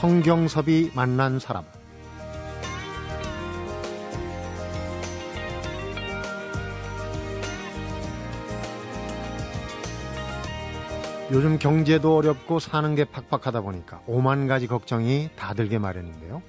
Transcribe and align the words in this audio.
성경섭이 0.00 0.92
만난 0.94 1.38
사람 1.38 1.62
요즘 11.30 11.58
경제도 11.58 12.16
어렵고 12.16 12.60
사는 12.60 12.94
게 12.94 13.04
팍팍하다 13.04 13.60
보니까 13.60 14.00
오만 14.06 14.46
가지 14.46 14.66
걱정이 14.66 15.28
다 15.36 15.52
들게 15.52 15.78
마련인데요. 15.78 16.40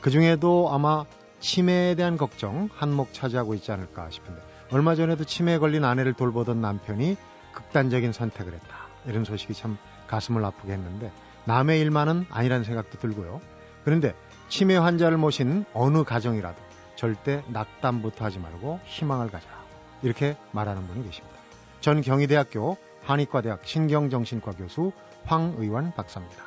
그 0.00 0.08
중에도 0.08 0.70
아마 0.72 1.04
치매에 1.40 1.94
대한 1.94 2.16
걱정 2.16 2.70
한몫 2.72 3.12
차지하고 3.12 3.52
있지 3.52 3.70
않을까 3.70 4.08
싶은데 4.08 4.40
얼마 4.72 4.94
전에도 4.94 5.24
치매에 5.24 5.58
걸린 5.58 5.84
아내를 5.84 6.14
돌보던 6.14 6.62
남편이 6.62 7.18
극단적인 7.52 8.12
선택을 8.14 8.54
했다. 8.54 8.76
이런 9.04 9.24
소식이 9.24 9.52
참 9.52 9.76
가슴을 10.06 10.42
아프게 10.42 10.72
했는데 10.72 11.12
남의 11.48 11.80
일만은 11.80 12.26
아니라는 12.28 12.62
생각도 12.62 12.98
들고요. 12.98 13.40
그런데 13.82 14.14
치매 14.50 14.76
환자를 14.76 15.16
모신 15.16 15.64
어느 15.72 16.04
가정이라도 16.04 16.60
절대 16.94 17.42
낙담부터 17.48 18.26
하지 18.26 18.38
말고 18.38 18.80
희망을 18.84 19.30
가져라. 19.30 19.54
이렇게 20.02 20.36
말하는 20.52 20.86
분이 20.86 21.02
계십니다. 21.04 21.38
전 21.80 22.02
경희대학교 22.02 22.76
한의과대학 23.02 23.64
신경정신과 23.64 24.52
교수 24.52 24.92
황의원 25.24 25.94
박사입니다. 25.94 26.44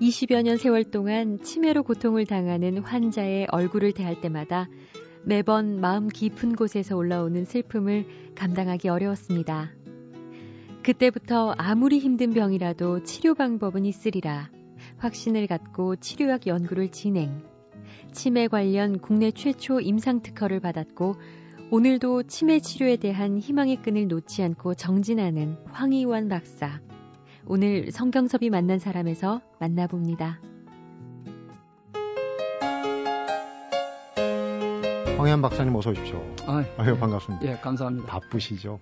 20여 0.00 0.42
년 0.42 0.56
세월 0.56 0.82
동안 0.82 1.38
치매로 1.44 1.84
고통을 1.84 2.26
당하는 2.26 2.78
환자의 2.78 3.46
얼굴을 3.52 3.92
대할 3.92 4.20
때마다 4.20 4.66
매번 5.24 5.80
마음 5.80 6.08
깊은 6.08 6.56
곳에서 6.56 6.96
올라오는 6.96 7.44
슬픔을 7.44 8.17
감당하기 8.38 8.88
어려웠습니다. 8.88 9.70
그때부터 10.84 11.54
아무리 11.58 11.98
힘든 11.98 12.32
병이라도 12.32 13.02
치료 13.02 13.34
방법은 13.34 13.84
있으리라 13.84 14.48
확신을 14.98 15.48
갖고 15.48 15.96
치료학 15.96 16.46
연구를 16.46 16.90
진행. 16.90 17.42
치매 18.12 18.46
관련 18.46 19.00
국내 19.00 19.32
최초 19.32 19.80
임상 19.80 20.22
특허를 20.22 20.60
받았고 20.60 21.16
오늘도 21.70 22.22
치매 22.22 22.60
치료에 22.60 22.96
대한 22.96 23.38
희망의 23.38 23.82
끈을 23.82 24.08
놓지 24.08 24.42
않고 24.42 24.74
정진하는 24.74 25.56
황희원 25.66 26.28
박사. 26.28 26.80
오늘 27.44 27.90
성경섭이 27.90 28.50
만난 28.50 28.78
사람에서 28.78 29.42
만나봅니다. 29.58 30.40
황현 35.18 35.42
박사님 35.42 35.74
어서 35.74 35.90
오십시오. 35.90 36.24
아, 36.46 36.64
아유 36.78 36.92
예, 36.94 36.96
반갑습니다. 36.96 37.44
예, 37.44 37.56
감사합니다. 37.56 38.06
바쁘시죠? 38.06 38.78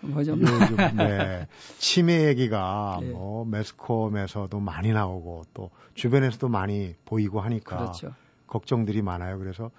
뭐죠? 0.00 0.32
요즘 0.32 0.76
네. 0.96 1.46
치매 1.76 2.24
얘기가 2.28 3.00
예. 3.02 3.10
뭐 3.10 3.44
매스컴에서도 3.44 4.58
많이 4.60 4.92
나오고 4.92 5.42
또 5.52 5.68
주변에서도 5.92 6.48
많이 6.48 6.94
보이고 7.04 7.40
하니까 7.42 7.76
그렇죠. 7.76 8.14
걱정들이 8.46 9.02
많아요. 9.02 9.38
그래서 9.38 9.70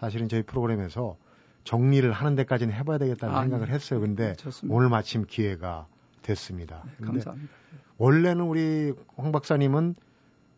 사실은 0.00 0.28
저희 0.28 0.42
프로그램에서 0.42 1.16
정리를 1.62 2.10
하는 2.10 2.34
데까지는 2.34 2.74
해봐야 2.74 2.98
되겠다는 2.98 3.32
아, 3.32 3.42
생각을 3.42 3.68
했어요. 3.70 4.00
근데 4.00 4.34
좋습니다. 4.34 4.76
오늘 4.76 4.88
마침 4.88 5.26
기회가 5.26 5.86
됐습니다. 6.22 6.82
네, 6.98 7.06
감사합니다. 7.06 7.52
원래는 7.98 8.44
우리 8.44 8.92
황 9.16 9.30
박사님은 9.30 9.94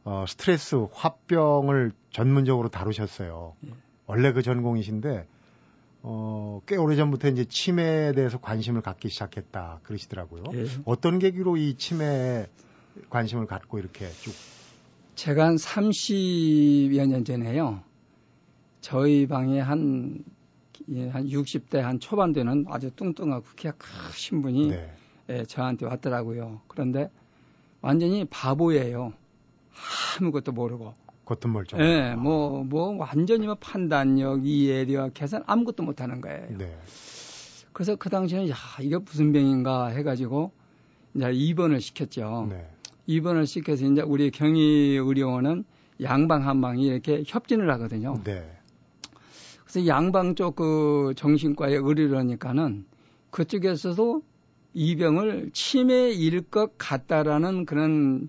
어, 0.05 0.25
스트레스 0.27 0.87
화병을 0.95 1.93
전문적으로 2.11 2.71
다루셨어요. 2.71 3.55
예. 3.67 3.71
원래 4.07 4.33
그 4.33 4.43
전공이신데 4.43 5.27
어, 6.03 6.61
꽤 6.67 6.77
오래전부터 6.77 7.29
이제 7.29 7.45
치매에 7.47 8.13
대해서 8.13 8.39
관심을 8.39 8.83
갖기 8.83 9.09
시작했다 9.09 9.81
그러시더라고요. 9.85 10.45
예. 10.55 10.67
어떤 10.85 11.19
계기로 11.19 11.57
이 11.57 11.77
치매에 11.77 12.47
관심을 13.09 13.47
갖고 13.47 13.79
이렇게 13.79 14.11
쭉 14.11 14.35
제가 15.15 15.47
한 15.47 15.57
30여 15.57 17.07
년 17.07 17.25
전에요. 17.25 17.83
저희 18.81 19.27
방에 19.27 19.61
한, 19.61 20.25
예, 20.91 21.09
한 21.09 21.27
60대 21.27 21.79
한 21.79 22.01
초반 22.01 22.33
되는 22.33 22.67
아주 22.69 22.91
뚱뚱하고 22.91 23.47
키가 23.57 23.75
크신 23.79 24.43
분이 24.43 24.69
네. 24.69 24.93
예, 25.31 25.45
저한테 25.45 25.87
왔더라고요. 25.87 26.61
그런데 26.69 27.11
완전히 27.81 28.27
바보예요. 28.27 29.15
아무것도 30.21 30.53
모르고. 30.53 30.95
겉은 31.25 31.53
멀쩡. 31.53 31.81
예, 31.81 32.15
뭐, 32.15 32.65
뭐, 32.65 32.97
완전히 32.97 33.47
뭐 33.47 33.55
판단력, 33.55 34.47
이해력, 34.47 35.15
계산 35.15 35.43
아무것도 35.47 35.83
못하는 35.83 36.21
거예요. 36.21 36.59
네. 36.59 36.77
그래서 37.73 37.97
그 37.97 38.11
당시에는, 38.11 38.51
야, 38.51 38.55
이게 38.81 38.99
무슨 38.99 39.33
병인가 39.33 39.87
해가지고, 39.87 40.53
이제 41.15 41.31
입원을 41.33 41.81
시켰죠. 41.81 42.49
네. 42.51 42.69
입원을 43.07 43.47
시켜서 43.47 43.85
이제 43.87 44.03
우리 44.03 44.31
경희 44.31 44.97
의료원은 44.97 45.65
양방 46.03 46.47
한방이 46.47 46.87
이렇게 46.87 47.23
협진을 47.27 47.71
하거든요. 47.73 48.21
네. 48.25 48.51
그래서 49.65 49.87
양방 49.87 50.35
쪽 50.35 50.57
그 50.57 51.15
정신과에 51.17 51.75
의뢰를 51.75 52.17
하니까는 52.19 52.87
그쪽에서도 53.31 54.23
이 54.75 54.97
병을 54.97 55.51
치매일 55.53 56.41
것 56.43 56.77
같다라는 56.79 57.65
그런 57.67 58.29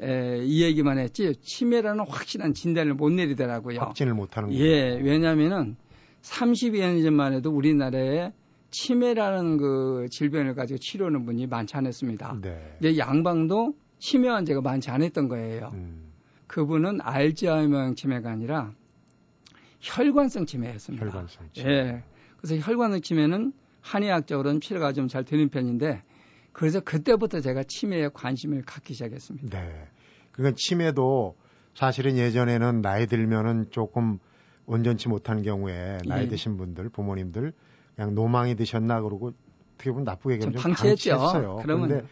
에, 0.00 0.44
이 0.44 0.62
얘기만 0.62 0.98
했지 0.98 1.34
치매라는 1.40 2.04
확실한 2.08 2.54
진단을 2.54 2.94
못 2.94 3.10
내리더라고요. 3.10 3.78
확진을 3.80 4.14
못 4.14 4.36
하는 4.36 4.50
거예요. 4.50 4.64
예, 4.64 5.00
왜냐하면은 5.00 5.76
30여 6.22 6.80
년 6.80 7.02
전만 7.02 7.32
해도 7.32 7.50
우리나라에 7.50 8.32
치매라는 8.70 9.56
그 9.58 10.06
질병을 10.10 10.54
가지고 10.54 10.78
치료하는 10.78 11.24
분이 11.26 11.46
많지 11.46 11.76
않았습니다. 11.76 12.38
네. 12.42 12.76
이제 12.80 12.98
양방도 12.98 13.74
치매 13.98 14.28
환자가 14.28 14.60
많지 14.60 14.90
않았던 14.90 15.28
거예요. 15.28 15.70
음. 15.74 16.12
그분은 16.48 16.98
알츠하이머형 17.00 17.94
치매가 17.94 18.30
아니라 18.30 18.72
혈관성 19.80 20.46
치매였습니다. 20.46 21.06
혈관성 21.06 21.48
치매. 21.52 21.70
예. 21.70 22.02
그래서 22.38 22.56
혈관성 22.66 23.00
치매는 23.02 23.52
한의학적으로는 23.80 24.60
치료가 24.60 24.92
좀 24.92 25.08
잘 25.08 25.24
되는 25.24 25.48
편인데 25.48 26.02
그래서 26.54 26.80
그때부터 26.80 27.40
제가 27.40 27.64
치매에 27.64 28.08
관심을 28.14 28.62
갖기 28.62 28.94
시작했습니다. 28.94 29.60
네. 29.60 29.88
그러니까 30.32 30.56
치매도 30.56 31.36
사실은 31.74 32.16
예전에는 32.16 32.80
나이 32.80 33.06
들면은 33.06 33.66
조금 33.70 34.18
온전치 34.64 35.08
못한 35.08 35.42
경우에 35.42 35.98
나이 36.06 36.24
예. 36.24 36.28
드신 36.28 36.56
분들, 36.56 36.88
부모님들 36.88 37.52
그냥 37.96 38.14
노망이 38.14 38.54
드셨나 38.54 39.02
그러고 39.02 39.32
어떻게 39.74 39.90
보면 39.90 40.04
나쁘게 40.04 40.36
얘기하면 40.36 40.60
좀 40.60 40.62
방치했죠. 40.62 41.60
그런데 41.62 42.02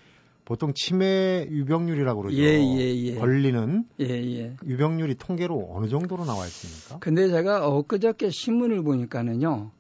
보통 0.45 0.73
치매 0.75 1.47
유병률이라고 1.49 2.23
그러죠. 2.23 2.37
예, 2.37 2.59
예, 2.61 2.95
예. 2.97 3.15
걸리는 3.15 3.85
예, 4.01 4.07
예. 4.07 4.57
유병률이 4.67 5.15
통계로 5.15 5.71
어느 5.73 5.87
정도로 5.87 6.25
나와 6.25 6.45
있습니까? 6.47 6.99
근데 6.99 7.29
제가 7.29 7.69
엊그저께 7.69 8.31
신문을 8.31 8.83
보니까는요. 8.83 9.71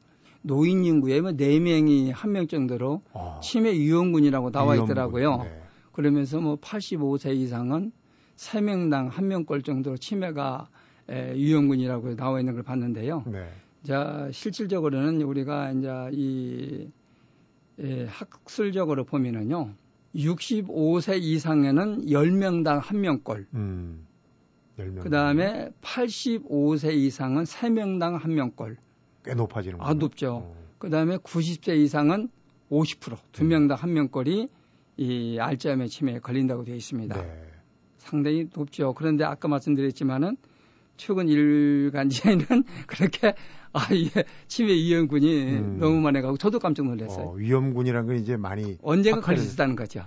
노인 0.42 0.84
인구에 0.84 1.20
뭐 1.20 1.30
4명이 1.32 2.12
1명 2.12 2.48
정도로 2.48 3.03
어. 3.12 3.41
치매 3.42 3.75
유형군이라고 3.75 4.50
나와 4.50 4.75
유형군, 4.75 4.92
있더라고요. 4.92 5.36
네. 5.42 5.62
그러면서 5.92 6.41
뭐 6.41 6.56
85세 6.56 7.34
이상은 7.36 7.92
3명당 8.36 9.10
1명꼴 9.10 9.64
정도로 9.64 9.97
치매가 9.97 10.69
에, 11.08 11.36
유형군이라고 11.36 12.16
나와 12.16 12.41
있는 12.41 12.54
걸 12.54 12.62
봤는데요. 12.62 13.25
네. 13.26 13.48
자, 13.82 14.28
실질적으로는 14.32 15.22
우리가 15.22 15.72
이제 15.72 15.88
이 16.12 16.88
에, 17.78 18.06
학술적으로 18.06 19.04
보면은요. 19.04 19.74
65세 20.14 21.20
이상에는 21.22 22.06
10명당 22.06 22.80
1명꼴. 22.80 23.47
음, 23.54 24.06
그 24.77 25.10
다음에 25.10 25.71
85세 25.80 26.92
이상은 26.95 27.45
3명당 27.45 28.21
1명꼴. 28.21 28.77
꽤 29.24 29.34
높아지는 29.34 29.78
거예요. 29.78 29.91
아, 29.91 29.95
높죠. 29.95 30.34
어. 30.34 30.57
그 30.78 30.91
다음에 30.91 31.16
90세 31.19 31.77
이상은 31.77 32.28
50%, 32.71 33.19
두 33.33 33.45
명당 33.45 33.78
한 33.78 33.92
명꼴이 33.92 34.48
이 34.97 35.39
알츠하이머 35.39 35.86
치매에 35.86 36.19
걸린다고 36.19 36.65
되어 36.65 36.74
있습니다. 36.74 37.21
네. 37.21 37.45
상당히 37.98 38.48
높죠. 38.54 38.95
그런데 38.95 39.24
아까 39.24 39.48
말씀드렸지만은 39.48 40.36
최근 40.97 41.28
일간지에는 41.28 42.47
그렇게 42.86 43.34
아, 43.72 43.89
예, 43.92 44.24
치매 44.48 44.72
위험군이 44.74 45.45
음. 45.45 45.78
너무 45.78 46.01
많이 46.01 46.21
가고 46.21 46.36
저도 46.36 46.59
깜짝 46.59 46.86
놀랐어요. 46.86 47.27
어, 47.27 47.33
위험군이라는 47.34 48.07
건 48.07 48.16
이제 48.16 48.36
많이 48.36 48.77
언젠가 48.83 49.21
걸릴 49.21 49.41
수 49.41 49.54
있다는 49.54 49.77
거죠. 49.77 50.04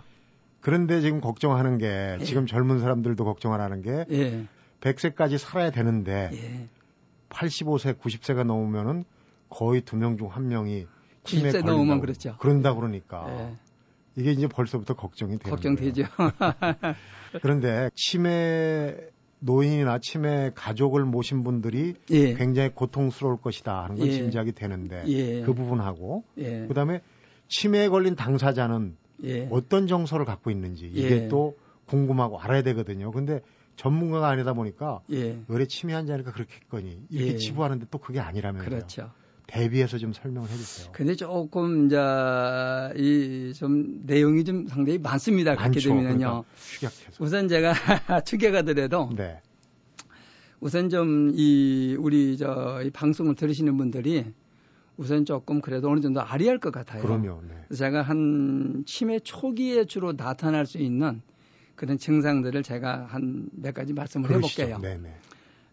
그런데 0.61 1.01
지금 1.01 1.21
걱정하는 1.21 1.77
게 1.77 2.17
예. 2.19 2.23
지금 2.23 2.45
젊은 2.45 2.79
사람들도 2.79 3.23
걱정하는 3.23 3.81
게 3.81 4.05
예. 4.11 4.45
100세까지 4.81 5.37
살아야 5.37 5.71
되는데 5.71 6.29
예. 6.33 6.67
85세, 7.35 7.97
90세가 7.99 8.43
넘으면은 8.45 9.03
거의 9.49 9.81
두 9.81 9.95
명 9.97 10.17
중 10.17 10.27
한 10.29 10.47
명이 10.47 10.87
치매 11.23 11.51
90세 11.51 11.65
넘으면 11.65 12.01
그렇죠. 12.01 12.35
그런다 12.39 12.73
그러니까 12.75 13.25
예. 13.29 13.55
이게 14.15 14.31
이제 14.31 14.47
벌써부터 14.47 14.95
걱정이 14.95 15.37
되는 15.37 15.49
걱정되죠. 15.49 16.03
그런데 17.41 17.89
치매 17.95 18.95
노인이나 19.39 19.99
치매 20.01 20.51
가족을 20.55 21.03
모신 21.05 21.43
분들이 21.43 21.95
예. 22.11 22.33
굉장히 22.35 22.69
고통스러울 22.69 23.37
것이다 23.41 23.83
하는 23.83 23.97
건 23.97 24.07
예. 24.07 24.11
짐작이 24.11 24.53
되는데 24.53 25.03
예. 25.07 25.41
그 25.41 25.53
부분하고 25.53 26.23
예. 26.37 26.65
그다음에 26.67 27.01
치매에 27.49 27.89
걸린 27.89 28.15
당사자는 28.15 28.95
예. 29.25 29.47
어떤 29.51 29.87
정서를 29.87 30.25
갖고 30.25 30.49
있는지 30.51 30.87
이게 30.87 31.23
예. 31.23 31.27
또 31.27 31.57
궁금하고 31.85 32.39
알아야 32.39 32.63
되거든요. 32.63 33.11
근데 33.11 33.41
전문가가 33.75 34.29
아니다 34.29 34.53
보니까 34.53 35.01
예. 35.11 35.39
의뢰 35.47 35.65
치매 35.67 35.93
환자니까 35.93 36.31
그렇게 36.31 36.53
했거니 36.55 36.99
이렇게 37.09 37.33
예. 37.33 37.37
치부하는데 37.37 37.87
또 37.91 37.97
그게 37.97 38.19
아니라면요. 38.19 38.63
그렇죠. 38.65 39.11
대비해서 39.47 39.97
좀 39.99 40.11
설명을 40.11 40.49
해주세요. 40.49 40.91
근데 40.91 41.15
조금 41.15 41.85
이제 41.85 41.97
이 42.97 43.53
좀 43.55 44.01
내용이 44.05 44.43
좀 44.43 44.67
상당히 44.67 44.97
많습니다. 44.97 45.53
많죠. 45.55 45.79
그렇게 45.89 46.01
되면요. 46.03 46.43
그러니까 46.79 47.01
우선 47.19 47.47
제가 47.47 47.73
추격하더라도 48.25 49.09
네. 49.15 49.39
우선 50.59 50.89
좀 50.89 51.33
이 51.35 51.95
우리 51.99 52.37
저 52.37 52.81
이 52.83 52.89
방송을 52.89 53.35
들으시는 53.35 53.77
분들이 53.77 54.25
우선 54.97 55.25
조금 55.25 55.61
그래도 55.61 55.89
어느 55.91 55.99
정도 55.99 56.21
아리할 56.21 56.57
것 56.59 56.71
같아요. 56.71 57.03
그럼요. 57.03 57.41
네. 57.47 57.75
제가 57.75 58.01
한 58.01 58.83
치매 58.87 59.19
초기에 59.19 59.85
주로 59.85 60.13
나타날 60.13 60.65
수 60.65 60.77
있는 60.79 61.21
그런 61.75 61.97
증상들을 61.97 62.63
제가 62.63 63.05
한 63.05 63.49
몇 63.53 63.73
가지 63.73 63.93
말씀을 63.93 64.27
그러시죠. 64.27 64.63
해볼게요. 64.63 64.79
네네. 64.79 65.15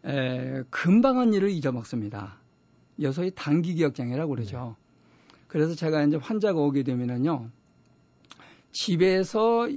에, 0.05 0.63
금방 0.71 1.19
한 1.19 1.33
일을 1.33 1.51
잊어먹습니다. 1.51 2.37
여소의 3.01 3.33
단기 3.35 3.75
기억 3.75 3.95
장애라고 3.95 4.35
그러죠. 4.35 4.77
네. 4.79 5.39
그래서 5.49 5.75
제가 5.75 6.03
이제 6.05 6.17
환자가 6.17 6.59
오게 6.61 6.83
되면은요. 6.83 7.49
집에서 8.73 9.69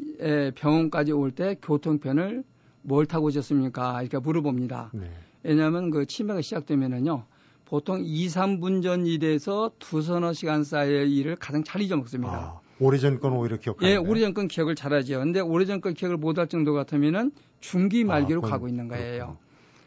병원까지 0.55 1.11
올 1.11 1.31
때 1.31 1.55
교통편을 1.61 2.43
뭘 2.81 3.05
타고 3.05 3.25
오셨습니까? 3.27 4.01
이렇게 4.01 4.17
물어봅니다. 4.19 4.91
네. 4.93 5.09
왜냐하면 5.43 5.89
그 5.91 6.05
치매가 6.05 6.41
시작되면은요. 6.41 7.25
보통 7.65 8.01
2, 8.05 8.27
3분 8.27 8.83
전 8.83 9.05
일에서 9.05 9.71
두 9.79 10.01
서너 10.01 10.33
시간 10.33 10.63
사이의 10.63 11.11
일을 11.15 11.35
가장 11.35 11.63
잘 11.63 11.81
잊어먹습니다. 11.81 12.33
아, 12.33 12.59
오래전 12.79 13.19
건 13.19 13.33
오히려 13.33 13.57
기억하요 13.57 13.89
예, 13.89 13.95
오래전 13.95 14.33
건 14.33 14.47
기억을 14.47 14.75
잘하죠. 14.75 15.19
근데 15.19 15.39
오래전 15.39 15.81
건 15.81 15.93
기억을 15.93 16.17
못할 16.17 16.47
정도 16.47 16.73
같으면은 16.73 17.31
중기 17.59 18.03
아, 18.03 18.07
말기로 18.07 18.41
아, 18.43 18.49
가고 18.49 18.67
있는 18.67 18.87
거예요. 18.87 19.37
그렇구나. 19.37 19.39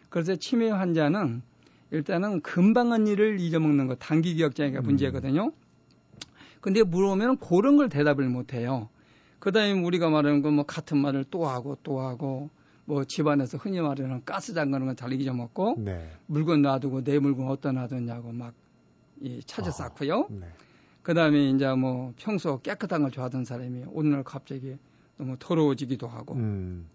그래서 0.09 0.37
치매 0.37 0.71
환자는 0.71 1.43
일단은 1.91 2.41
금방 2.41 2.93
한 2.93 3.07
일을 3.07 3.41
잊어먹는 3.41 3.87
거 3.87 3.95
단기 3.97 4.35
기억 4.35 4.55
장애가 4.55 4.81
음. 4.81 4.85
문제거든요. 4.85 5.53
근데 6.61 6.83
물어보면 6.83 7.39
그런 7.39 7.77
걸 7.77 7.89
대답을 7.89 8.29
못 8.29 8.53
해요. 8.53 8.89
그다음에 9.39 9.73
우리가 9.73 10.11
말하는 10.11 10.43
건 10.43 10.55
뭐 10.55 10.65
같은 10.65 10.99
말을 10.99 11.25
또 11.31 11.47
하고 11.47 11.77
또 11.83 12.01
하고 12.01 12.51
뭐 12.85 13.05
집안에서 13.05 13.59
흔히 13.59 13.81
말하는 13.81 14.25
가스 14.25 14.55
잠그는 14.55 14.87
건잘 14.87 15.13
잊어먹고 15.13 15.77
네. 15.79 16.11
물건 16.27 16.63
놔두고 16.63 17.05
내 17.05 17.19
물건 17.19 17.49
어디다 17.49 17.73
놔뒀냐고 17.73 18.33
막 18.33 18.55
이 19.21 19.41
찾아 19.45 19.71
쌓고요. 19.71 20.29
네. 20.31 20.47
그 21.09 21.15
다음에 21.15 21.49
이제 21.49 21.67
뭐 21.73 22.13
평소 22.19 22.61
깨끗한 22.61 23.01
걸 23.01 23.11
좋아하던 23.11 23.47
사람이 23.47 23.85
오늘 23.93 24.23
갑자기 24.23 24.77
너무 25.17 25.37
더러워지기도 25.39 26.07
하고 26.07 26.35
음. 26.35 26.87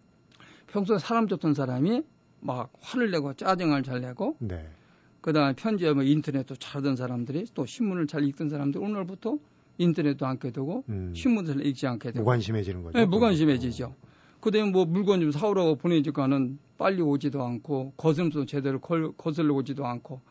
평소 0.68 1.00
사람 1.00 1.28
좋던 1.28 1.56
사람이 1.56 2.04
막 2.40 2.72
화를 2.80 3.10
내고 3.10 3.34
짜증을 3.34 3.82
잘 3.82 4.02
내고 4.02 4.38
네. 4.38 4.70
그 5.22 5.34
다음에 5.34 5.56
편지에 5.56 5.94
뭐 5.94 6.04
인터넷도 6.04 6.58
잘하던 6.58 6.96
사람들이 6.96 7.48
또 7.56 7.66
신문을 7.66 8.06
잘 8.06 8.24
읽던 8.26 8.50
사람들 8.50 8.80
오늘부터 8.84 9.40
인터넷도 9.80 10.28
안 10.28 10.38
켜두고 10.38 10.84
음. 10.90 11.14
신문을 11.16 11.66
읽지 11.66 11.88
않게 11.88 12.12
되고 12.12 12.20
무관심해지는 12.20 12.84
거죠. 12.84 13.00
네, 13.00 13.08
무관심해지죠. 13.08 13.96
그다음에 14.42 14.70
뭐 14.70 14.86
물건 14.86 15.22
좀 15.22 15.32
사오라고 15.32 15.78
보내니까는 15.78 16.60
빨리 16.78 17.02
오지도 17.02 17.42
않고 17.42 17.94
거슴도 17.98 18.46
제대로 18.46 18.80
걸, 18.80 19.12
거슬러 19.18 19.56
오지도 19.56 19.88
않고 19.88 20.22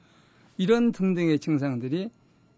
이런 0.57 0.93
등등의 0.93 1.41
증상들이 1.41 2.11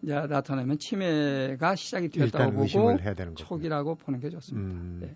나타나면 0.05 0.79
치매가 0.79 1.75
시작이 1.75 2.09
되었다고 2.09 2.51
보고 2.53 2.97
초기라고 3.35 3.95
보는 3.95 4.19
게 4.19 4.29
좋습니다. 4.29 4.69
음, 4.69 4.99
네. 5.01 5.13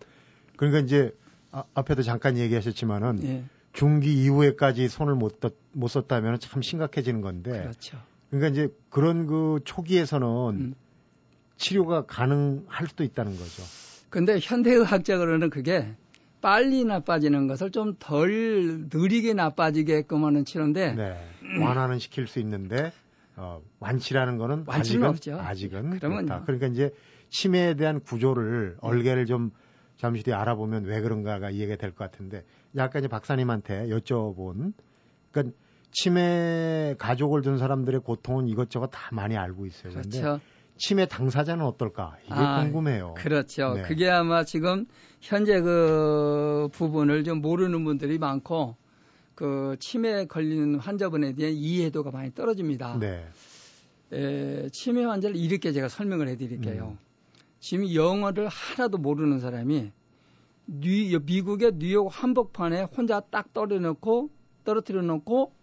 그러니까 0.57 0.79
이제 0.79 1.15
아, 1.51 1.63
앞에도 1.73 2.01
잠깐 2.01 2.37
얘기하셨지만은 2.37 3.15
네. 3.17 3.43
중기 3.73 4.13
이후에까지 4.23 4.87
손을 4.87 5.15
못, 5.15 5.39
못 5.71 5.87
썼다면 5.87 6.39
참 6.39 6.61
심각해지는 6.61 7.21
건데. 7.21 7.51
그렇죠. 7.51 7.97
그러니까 8.29 8.49
이제 8.49 8.73
그런 8.89 9.25
그 9.27 9.59
초기에서는 9.63 10.27
음. 10.49 10.75
치료가 11.57 12.05
가능할 12.05 12.87
수도 12.87 13.03
있다는 13.03 13.33
거죠. 13.33 13.63
근데 14.09 14.39
현대의학적으로는 14.41 15.49
그게 15.49 15.93
빨리 16.41 16.85
나빠지는 16.85 17.47
것을 17.47 17.71
좀 17.71 17.95
덜 17.99 18.87
느리게 18.91 19.33
나빠지게끔 19.33 20.23
하는 20.23 20.45
치료인데 20.45 20.93
네. 20.93 21.17
완화는 21.61 21.99
시킬 21.99 22.27
수 22.27 22.39
있는데 22.39 22.91
어, 23.39 23.61
완치라는 23.79 24.37
거는 24.37 24.65
완치는 24.67 25.07
아직은 25.07 25.07
없죠. 25.07 25.39
아직은 25.39 25.99
그렇다. 25.99 26.43
그러니까 26.43 26.67
이제 26.67 26.91
치매에 27.29 27.75
대한 27.75 28.01
구조를 28.01 28.71
네. 28.73 28.77
얼개를 28.81 29.25
좀 29.25 29.51
잠시 29.97 30.23
뒤에 30.23 30.33
알아보면 30.33 30.83
왜 30.85 30.99
그런가가 31.01 31.49
이해가 31.49 31.75
될 31.77 31.91
것 31.91 31.97
같은데 32.11 32.43
약간 32.75 33.01
이제 33.01 33.07
박사님한테 33.07 33.87
여쭤본 33.87 34.73
그러니까 35.31 35.55
치매 35.91 36.95
가족을 36.99 37.41
둔 37.41 37.57
사람들의 37.57 38.01
고통은 38.01 38.47
이것저것 38.47 38.87
다 38.87 39.09
많이 39.11 39.37
알고 39.37 39.65
있어요. 39.65 39.93
그렇죠. 39.93 40.39
치매 40.77 41.05
당사자는 41.07 41.65
어떨까? 41.65 42.15
이게 42.25 42.33
아, 42.35 42.61
궁금해요. 42.63 43.15
그렇죠. 43.17 43.73
네. 43.73 43.81
그게 43.83 44.09
아마 44.09 44.43
지금 44.43 44.85
현재 45.19 45.59
그 45.61 46.69
부분을 46.71 47.23
좀 47.23 47.41
모르는 47.41 47.83
분들이 47.83 48.17
많고 48.17 48.77
그 49.39 49.77
치매에 49.79 50.25
걸리는 50.25 50.79
환자분에 50.79 51.31
대한 51.31 51.53
이해도가 51.53 52.11
많이 52.11 52.33
떨어집니다. 52.33 52.99
네. 52.99 53.25
에, 54.11 54.67
치매 54.71 55.05
환자를 55.05 55.37
이렇게 55.37 55.71
제가 55.71 55.87
설명을 55.87 56.27
해드릴게요. 56.27 56.97
음. 56.99 56.99
지금 57.61 57.93
영어를 57.93 58.49
하나도 58.49 58.97
모르는 58.97 59.39
사람이 59.39 59.93
뉴, 60.67 61.19
미국의 61.19 61.71
뉴욕 61.77 62.09
한복판에 62.09 62.81
혼자 62.81 63.21
딱 63.21 63.53
떨어놓고 63.53 64.29
떨어뜨려 64.65 65.03
놓고 65.03 65.53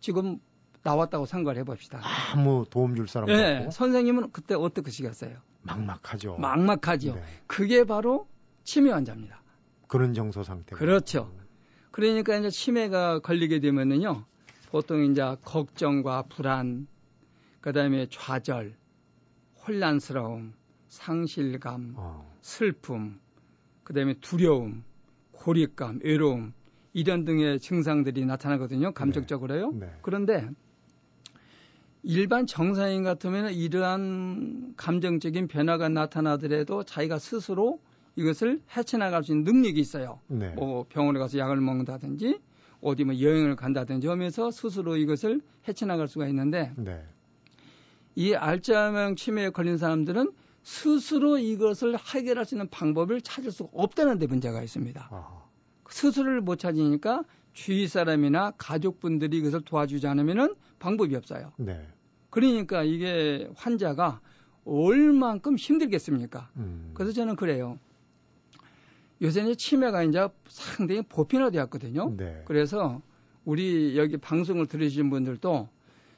지금 0.00 0.40
나왔다고 0.82 1.24
생각을 1.26 1.56
해봅시다. 1.58 2.00
아무 2.34 2.64
도움 2.68 2.96
줄 2.96 3.06
사람 3.06 3.28
네, 3.28 3.58
없고. 3.58 3.70
선생님은 3.70 4.32
그때 4.32 4.56
어떻게 4.56 4.90
하시겠어요? 4.90 5.36
막막하죠. 5.62 6.36
막막하죠. 6.36 7.14
네. 7.14 7.22
그게 7.46 7.84
바로 7.84 8.26
치매 8.64 8.90
환자입니다. 8.90 9.40
그런 9.86 10.14
정서 10.14 10.42
상태. 10.42 10.74
그렇죠. 10.74 11.30
그러니까 11.90 12.36
이제 12.36 12.50
치매가 12.50 13.20
걸리게 13.20 13.60
되면은요, 13.60 14.24
보통 14.70 15.04
이제 15.04 15.22
걱정과 15.44 16.24
불안, 16.28 16.86
그 17.60 17.72
다음에 17.72 18.06
좌절, 18.10 18.74
혼란스러움, 19.66 20.54
상실감, 20.88 21.94
어. 21.96 22.36
슬픔, 22.40 23.20
그 23.84 23.92
다음에 23.92 24.14
두려움, 24.20 24.84
고립감, 25.32 26.00
외로움, 26.02 26.52
이런 26.92 27.24
등의 27.24 27.60
증상들이 27.60 28.24
나타나거든요. 28.24 28.92
감정적으로요. 28.92 29.72
네. 29.72 29.86
네. 29.86 29.92
그런데 30.02 30.48
일반 32.02 32.46
정상인 32.46 33.02
같으면 33.02 33.52
이러한 33.52 34.74
감정적인 34.76 35.48
변화가 35.48 35.88
나타나더라도 35.88 36.84
자기가 36.84 37.18
스스로 37.18 37.80
이것을 38.16 38.60
헤쳐나갈 38.76 39.24
수 39.24 39.32
있는 39.32 39.44
능력이 39.44 39.80
있어요. 39.80 40.20
네. 40.26 40.50
뭐 40.50 40.84
병원에 40.88 41.18
가서 41.18 41.38
약을 41.38 41.56
먹는다든지 41.56 42.40
어디 42.80 43.04
뭐 43.04 43.18
여행을 43.18 43.56
간다든지 43.56 44.08
하면서 44.08 44.50
스스로 44.50 44.96
이것을 44.96 45.40
헤쳐나갈 45.68 46.08
수가 46.08 46.26
있는데 46.28 46.72
네. 46.76 47.04
이 48.14 48.34
알츠하이머 48.34 49.14
치매에 49.14 49.50
걸린 49.50 49.78
사람들은 49.78 50.32
스스로 50.62 51.38
이것을 51.38 51.96
해결할 51.98 52.44
수 52.44 52.54
있는 52.54 52.68
방법을 52.68 53.20
찾을 53.22 53.50
수가 53.50 53.70
없다는 53.72 54.18
데 54.18 54.26
문제가 54.26 54.62
있습니다. 54.62 55.08
아하. 55.10 55.40
스스로를 55.88 56.40
못 56.40 56.58
찾으니까 56.58 57.24
주위 57.52 57.88
사람이나 57.88 58.52
가족분들이 58.52 59.38
이것을 59.38 59.62
도와주지 59.62 60.06
않으면은 60.06 60.54
방법이 60.78 61.16
없어요. 61.16 61.52
네. 61.56 61.86
그러니까 62.30 62.82
이게 62.82 63.48
환자가 63.56 64.20
얼만큼 64.64 65.56
힘들겠습니까? 65.56 66.50
음. 66.56 66.92
그래서 66.94 67.12
저는 67.12 67.36
그래요. 67.36 67.78
요새는 69.22 69.56
치매가 69.56 70.02
이제 70.04 70.28
상당히 70.48 71.02
보편화되었거든요. 71.02 72.14
네. 72.16 72.42
그래서 72.46 73.02
우리 73.44 73.96
여기 73.98 74.16
방송을 74.16 74.66
들으시는 74.66 75.10
분들도 75.10 75.68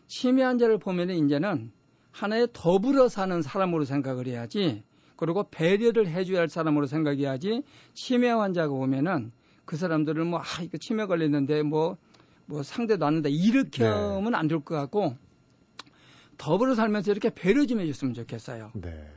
치매 0.06 0.42
환자를 0.42 0.78
보면은 0.78 1.16
이제는 1.26 1.72
하나의 2.12 2.48
더불어 2.52 3.08
사는 3.08 3.40
사람으로 3.42 3.84
생각을 3.84 4.26
해야지 4.26 4.82
그리고 5.16 5.44
배려를 5.50 6.06
해줘야 6.08 6.40
할 6.40 6.48
사람으로 6.48 6.86
생각해야지 6.86 7.62
치매 7.94 8.28
환자가 8.28 8.72
오면은 8.72 9.32
그 9.64 9.76
사람들은 9.76 10.26
뭐, 10.26 10.40
아, 10.40 10.62
이거 10.62 10.76
치매 10.78 11.06
걸렸는데 11.06 11.62
뭐, 11.62 11.96
뭐 12.46 12.62
상대도 12.62 13.06
안 13.06 13.14
한다. 13.14 13.28
이렇게 13.30 13.84
네. 13.84 13.88
하면 13.88 14.34
안 14.34 14.48
될 14.48 14.58
것 14.60 14.74
같고, 14.74 15.16
더불어 16.36 16.74
살면서 16.74 17.12
이렇게 17.12 17.30
배려 17.30 17.64
좀 17.64 17.80
해줬으면 17.80 18.14
좋겠어요. 18.14 18.72
네. 18.74 19.08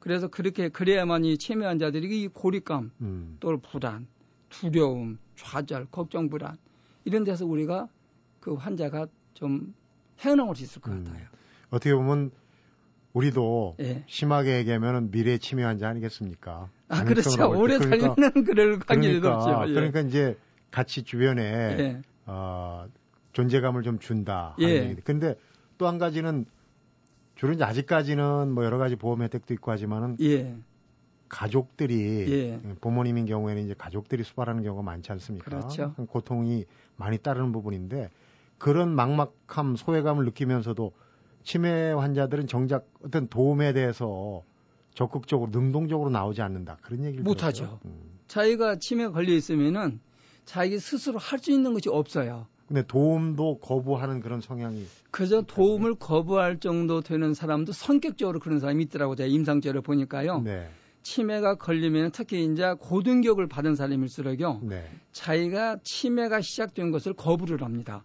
그래서 0.00 0.28
그렇게, 0.28 0.68
그래야만 0.68 1.24
이 1.24 1.38
치매 1.38 1.66
환자들이 1.66 2.22
이 2.22 2.28
고립감, 2.28 2.90
음. 3.02 3.36
또 3.38 3.58
불안, 3.58 4.06
두려움, 4.48 5.18
좌절, 5.36 5.86
걱정, 5.90 6.28
불안, 6.28 6.56
이런 7.04 7.22
데서 7.24 7.46
우리가 7.46 7.88
그 8.40 8.54
환자가 8.54 9.06
좀 9.34 9.74
헤어나올 10.20 10.56
수 10.56 10.64
있을 10.64 10.82
것 10.82 10.90
음. 10.90 11.04
같아요. 11.04 11.26
어떻게 11.70 11.94
보면 11.94 12.30
우리도 13.12 13.76
예. 13.80 14.04
심하게 14.06 14.58
얘기하면 14.58 15.10
미래 15.10 15.38
치매 15.38 15.62
환자 15.64 15.88
아니겠습니까? 15.88 16.68
아 16.88 17.04
그렇죠. 17.04 17.50
오래 17.50 17.78
그러니까, 17.78 18.14
그럴 18.42 18.78
확률이 18.86 19.20
그러니까, 19.20 19.54
높죠. 19.54 19.70
예. 19.70 19.74
그러니까 19.74 20.00
이제 20.00 20.36
같이 20.70 21.02
주변에 21.02 21.42
예. 21.42 22.02
어, 22.26 22.86
존재감을 23.32 23.82
좀 23.82 23.98
준다. 23.98 24.54
하는 24.56 24.68
예. 24.68 24.90
얘기. 24.90 25.00
근데 25.02 25.34
또 25.78 25.86
한 25.86 25.98
가지는 25.98 26.44
주로 27.40 27.54
이제 27.54 27.64
아직까지는 27.64 28.52
뭐 28.52 28.66
여러 28.66 28.76
가지 28.76 28.96
보험 28.96 29.22
혜택도 29.22 29.54
있고 29.54 29.70
하지만은 29.70 30.18
예. 30.20 30.54
가족들이 31.30 32.30
예. 32.30 32.60
부모님인 32.82 33.24
경우에는 33.24 33.64
이제 33.64 33.74
가족들이 33.78 34.24
수발하는 34.24 34.62
경우가 34.62 34.82
많지 34.82 35.10
않습니까? 35.12 35.48
그렇죠. 35.48 35.94
고통이 36.10 36.66
많이 36.96 37.16
따르는 37.16 37.50
부분인데 37.52 38.10
그런 38.58 38.94
막막함, 38.94 39.76
소외감을 39.76 40.26
느끼면서도 40.26 40.92
치매 41.42 41.92
환자들은 41.92 42.46
정작 42.46 42.86
어떤 43.02 43.26
도움에 43.26 43.72
대해서 43.72 44.42
적극적으로 44.92 45.50
능동적으로 45.50 46.10
나오지 46.10 46.42
않는다 46.42 46.76
그런 46.82 47.04
얘기를 47.06 47.24
못하죠. 47.24 47.80
음. 47.86 48.20
자기가 48.28 48.76
치매 48.76 49.08
걸려 49.08 49.32
있으면은 49.32 49.98
자기 50.44 50.78
스스로 50.78 51.18
할 51.18 51.38
수 51.38 51.52
있는 51.52 51.72
것이 51.72 51.88
없어요. 51.88 52.48
근데 52.70 52.86
도움도 52.86 53.58
거부하는 53.58 54.20
그런 54.20 54.40
성향이 54.40 54.86
그저 55.10 55.42
도움을 55.42 55.96
거부할 55.96 56.60
정도 56.60 57.00
되는 57.00 57.34
사람도 57.34 57.72
성격적으로 57.72 58.38
그런 58.38 58.60
사람이 58.60 58.84
있더라고 58.84 59.16
제가 59.16 59.26
임상적으로 59.26 59.82
보니까요. 59.82 60.42
네. 60.42 60.70
치매가 61.02 61.56
걸리면 61.56 62.12
특히 62.12 62.44
이제 62.44 62.72
고등교육을 62.78 63.48
받은 63.48 63.74
사람일수록요. 63.74 64.60
네. 64.62 64.88
자기가 65.10 65.78
치매가 65.82 66.42
시작된 66.42 66.92
것을 66.92 67.12
거부를 67.14 67.64
합니다. 67.64 68.04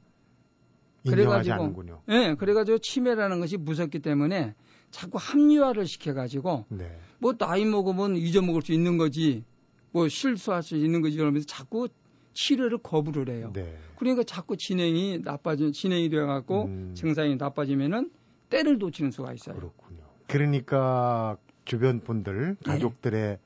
그래가지고. 1.08 1.84
예, 2.08 2.30
네, 2.30 2.34
그래가지고 2.34 2.80
치매라는 2.80 3.40
것이 3.42 3.58
무섭기 3.58 4.00
때문에 4.00 4.56
자꾸 4.90 5.20
합리화를 5.22 5.86
시켜가지고 5.86 6.66
네. 6.70 6.98
뭐 7.20 7.34
나이 7.34 7.66
먹으면 7.66 8.16
잊어먹을 8.16 8.64
수 8.64 8.74
있는 8.74 8.98
거지, 8.98 9.44
뭐 9.92 10.10
실수할 10.10 10.64
수 10.64 10.76
있는 10.76 11.02
거지 11.02 11.18
그러면서 11.18 11.46
자꾸 11.46 11.88
치료를 12.36 12.78
거부를 12.80 13.34
해요. 13.34 13.50
네. 13.54 13.76
그러니까 13.98 14.24
자꾸 14.24 14.58
진행이 14.58 15.22
나빠진 15.24 15.72
진행이 15.72 16.10
되어갖고 16.10 16.66
음. 16.66 16.92
증상이 16.94 17.38
나빠지면은 17.38 18.12
때를 18.50 18.78
놓치는 18.78 19.10
수가 19.10 19.34
있어요. 19.34 19.56
그렇군요. 19.56 20.04
그러니까 20.28 21.38
주변 21.64 22.02
분들 22.02 22.58
네. 22.64 22.72
가족들의 22.72 23.22
네. 23.22 23.40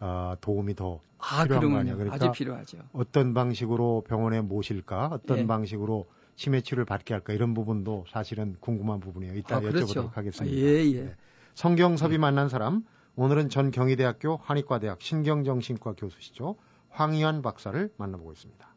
어, 0.00 0.34
도움이 0.40 0.74
더 0.74 1.00
아, 1.18 1.44
필요한 1.44 1.70
거 1.70 1.78
아니에요. 1.78 1.96
그러니까 1.96 2.16
아주 2.16 2.32
필요하죠. 2.32 2.78
어떤 2.94 3.34
방식으로 3.34 4.04
병원에 4.08 4.40
모실까, 4.40 5.10
어떤 5.12 5.36
네. 5.36 5.46
방식으로 5.46 6.08
치매 6.34 6.62
치료를 6.62 6.86
받게 6.86 7.12
할까 7.12 7.34
이런 7.34 7.52
부분도 7.52 8.06
사실은 8.10 8.56
궁금한 8.60 9.00
부분이에요. 9.00 9.36
이따 9.36 9.56
아, 9.56 9.60
그렇죠. 9.60 9.86
여쭤보도록 9.86 10.14
하겠습니다. 10.14 10.56
아, 10.56 10.58
예, 10.58 10.86
예. 10.86 11.02
네. 11.02 11.14
성경섭이 11.54 12.12
네. 12.12 12.18
만난 12.18 12.48
사람 12.48 12.82
오늘은 13.16 13.50
전 13.50 13.70
경희대학교 13.70 14.36
한의과대학 14.42 15.02
신경정신과 15.02 15.92
교수시죠. 15.98 16.56
황희환 16.90 17.42
박사를 17.42 17.92
만나보고 17.96 18.32
있습니다. 18.32 18.70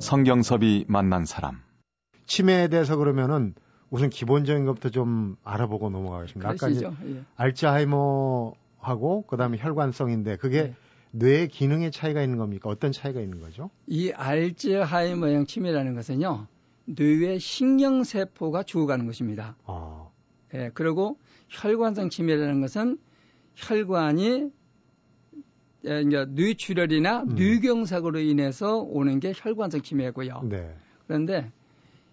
성경섭이 0.00 0.84
만난 0.86 1.24
사람. 1.24 1.62
치매에 2.26 2.68
대해서 2.68 2.96
그러면은 2.96 3.54
우선 3.90 4.10
기본적인 4.10 4.66
것부터 4.66 4.90
좀 4.90 5.36
알아보고 5.44 5.88
넘어가겠습니다. 5.88 6.50
아까 6.50 6.68
이제 6.68 6.84
예. 7.06 7.22
알츠하이머하고 7.36 9.22
그다음에 9.26 9.56
혈관성인데 9.58 10.36
그게 10.36 10.58
예. 10.58 10.74
뇌 11.10 11.46
기능의 11.46 11.90
차이가 11.92 12.22
있는 12.22 12.38
겁니까? 12.38 12.68
어떤 12.68 12.92
차이가 12.92 13.20
있는 13.20 13.40
거죠? 13.40 13.70
이 13.86 14.10
알츠하이머형 14.10 15.46
치매라는 15.46 15.94
것은요. 15.94 16.48
뇌의 16.86 17.40
신경세포가 17.40 18.62
죽어가는 18.64 19.06
것입니다. 19.06 19.56
아. 19.66 20.08
예, 20.54 20.70
그리고 20.74 21.18
혈관성 21.48 22.10
치매라는 22.10 22.60
것은 22.60 22.98
혈관이 23.54 24.50
예, 25.86 26.00
이제 26.00 26.24
뇌출혈이나 26.30 27.22
음. 27.22 27.34
뇌경색으로 27.34 28.18
인해서 28.20 28.78
오는 28.78 29.20
게 29.20 29.32
혈관성 29.34 29.82
치매고요. 29.82 30.42
네. 30.44 30.74
그런데 31.06 31.50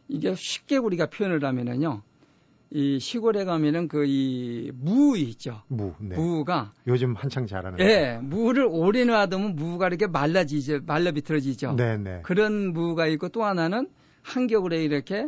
이게 0.07 0.35
쉽게 0.35 0.77
우리가 0.77 1.05
표현을 1.07 1.43
하면은요. 1.43 2.01
이 2.73 2.99
시골에 2.99 3.43
가면은 3.43 3.89
그 3.89 4.05
이 4.05 4.71
무 4.73 5.17
있죠. 5.17 5.61
무. 5.67 5.93
네. 5.99 6.15
무가 6.15 6.71
요즘 6.87 7.15
한창 7.15 7.45
자라는. 7.45 7.79
예. 7.79 7.83
네, 7.85 8.17
무를 8.19 8.65
오래 8.69 9.03
놔두면 9.03 9.55
무가 9.55 9.87
이렇게 9.87 10.07
말라지죠. 10.07 10.79
말라 10.85 11.11
비틀어지죠. 11.11 11.73
네, 11.75 11.97
네. 11.97 12.21
그런 12.23 12.71
무가 12.73 13.07
있고 13.07 13.27
또 13.29 13.43
하나는 13.43 13.89
한겨울에 14.23 14.83
이렇게 14.83 15.27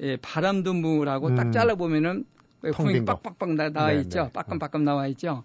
예, 0.00 0.16
바람도 0.16 0.74
무라고 0.74 1.28
음. 1.28 1.34
딱 1.34 1.50
잘라 1.52 1.74
보면은 1.74 2.24
콩이 2.74 3.04
빡빡빡 3.04 3.54
나, 3.54 3.70
나와 3.70 3.92
네, 3.92 4.00
있죠. 4.00 4.24
네. 4.24 4.32
빠끔빠끔 4.32 4.84
나와 4.84 5.06
있죠. 5.08 5.44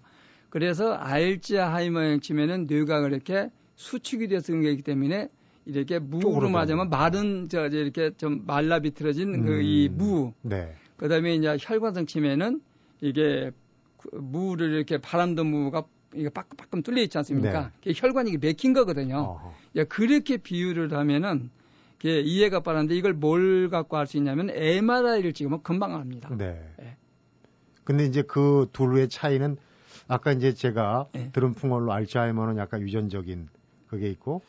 그래서 0.50 0.94
알츠하이머형 0.94 2.20
치매는 2.20 2.66
뇌가 2.66 3.00
그렇게 3.02 3.50
수축이 3.74 4.28
돼서 4.28 4.48
그런 4.48 4.62
게 4.62 4.70
있기 4.70 4.82
때문에 4.82 5.28
이렇게 5.66 5.98
무로 5.98 6.48
맞으면 6.48 6.88
마른 6.90 7.48
저, 7.48 7.68
저 7.68 7.76
이렇게 7.76 8.10
좀 8.16 8.44
말라 8.46 8.80
비틀어진 8.80 9.32
그 9.32 9.38
음. 9.38 9.44
그이 9.44 9.88
무. 9.90 10.32
네. 10.42 10.74
그다음에 10.96 11.34
이제 11.34 11.56
혈관성 11.60 12.06
치매는 12.06 12.60
이게 13.00 13.50
그 13.98 14.16
무를 14.16 14.72
이렇게 14.72 14.98
바람도 14.98 15.44
무가 15.44 15.84
이게 16.14 16.30
빠끔빠끔 16.30 16.82
뚫려 16.82 17.02
있지 17.02 17.18
않습니까? 17.18 17.72
네. 17.84 17.92
혈관이 17.94 18.38
맥힌 18.38 18.72
거거든요. 18.72 19.38
야, 19.76 19.84
그렇게 19.84 20.38
비유를 20.38 20.92
하면은 20.92 21.50
이게 22.02 22.20
이해가 22.20 22.60
빠른데 22.60 22.94
이걸 22.94 23.14
뭘 23.14 23.68
갖고 23.70 23.96
할 23.96 24.06
수 24.06 24.16
있냐면 24.18 24.50
MRI를 24.50 25.32
찍으면 25.32 25.62
금방 25.62 25.94
압니다. 25.94 26.28
네. 26.36 26.60
네. 26.78 26.96
근데 27.84 28.04
이제 28.04 28.22
그 28.22 28.68
둘의 28.72 29.08
차이는 29.08 29.56
아까 30.08 30.32
이제 30.32 30.52
제가 30.52 31.08
네. 31.12 31.30
들은 31.32 31.54
풍월로 31.54 31.92
알츠하이머는 31.92 32.58
약간 32.58 32.80
유전적인 32.82 33.48
그게 33.88 34.08
있고 34.10 34.42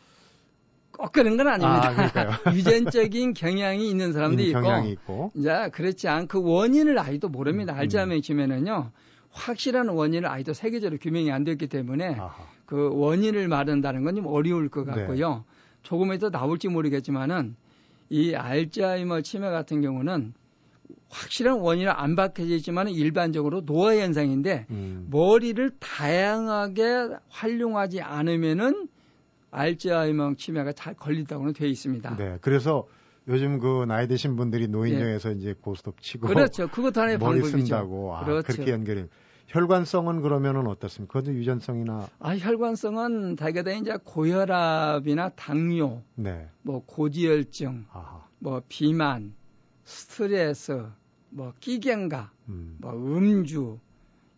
꼭 0.92 1.12
그런 1.12 1.38
건 1.38 1.48
아닙니다. 1.48 1.89
아, 1.89 2.51
유전적인 2.54 3.34
경향이 3.36 3.88
있는 3.88 4.13
사람도 4.13 4.42
있고, 4.42 4.62
경향이 4.62 4.92
있고, 4.94 5.32
이제 5.36 5.70
그렇지 5.72 6.08
않고 6.08 6.44
원인을 6.44 6.98
아이도 7.00 7.30
모릅니다. 7.30 7.74
음, 7.74 7.80
알츠하이머 7.80 8.20
치매는요 8.22 8.92
확실한 9.32 9.89
원인을 9.89 10.27
아이도 10.27 10.54
세계적으로 10.54 10.98
규명이 11.00 11.32
안 11.32 11.44
됐기 11.44 11.68
때문에 11.68 12.16
아하. 12.16 12.48
그 12.66 12.89
원인을 12.94 13.48
말한다는 13.48 14.04
건 14.04 14.16
좀 14.16 14.25
어려울 14.25 14.70
것 14.70 14.86
네. 14.86 14.94
같고요. 14.94 15.46
네. 15.48 15.56
조금이더 15.84 16.29
나올지 16.29 16.67
모르겠지만은 16.67 17.55
이 18.10 18.36
알츠하이머 18.36 19.22
치매 19.22 19.50
같은 19.50 19.81
경우는 19.81 20.34
확실한 21.10 21.60
원인은 21.60 21.91
안 21.96 22.15
밝혀져 22.15 22.55
있지만 22.55 22.89
일반적으로 22.89 23.65
노화 23.65 23.96
현상인데 23.96 24.67
음. 24.69 25.07
머리를 25.10 25.72
다양하게 25.79 27.10
활용하지 27.29 28.01
않으면은 28.01 28.88
알츠하이머 29.51 30.36
치매가 30.36 30.74
잘 30.74 30.93
걸린다고는 30.93 31.53
되어 31.53 31.67
있습니다. 31.67 32.17
네, 32.17 32.38
그래서 32.41 32.88
요즘 33.27 33.60
그 33.60 33.86
나이 33.88 34.07
드신 34.07 34.36
분들이 34.36 34.67
노인정에서 34.67 35.29
네. 35.29 35.36
이제 35.36 35.55
고스톱 35.60 36.01
치고 36.01 36.27
그렇죠. 36.27 36.67
그것도 36.67 37.01
하나의 37.01 37.17
머리 37.17 37.41
방법이죠. 37.41 37.65
쓴다고 37.65 38.15
아, 38.15 38.24
그렇죠. 38.24 38.53
그렇게 38.53 38.72
연결이 38.72 39.05
혈관성은 39.48 40.22
그러면은 40.22 40.68
어떻습니까? 40.68 41.13
그것도 41.20 41.34
유전성이나 41.36 42.08
아 42.20 42.36
혈관성은 42.36 43.38
대개다 43.38 43.72
이제 43.72 43.98
고혈압이나 44.04 45.30
당뇨, 45.30 46.01
네. 46.16 46.48
뭐 46.62 46.84
고지혈증, 46.86 47.86
아하. 47.92 48.25
뭐 48.39 48.62
비만, 48.68 49.34
스트레스, 49.86 50.86
뭐 51.30 51.54
끼갱가, 51.60 52.32
음. 52.50 52.77
뭐 52.80 52.92
음주 52.94 53.80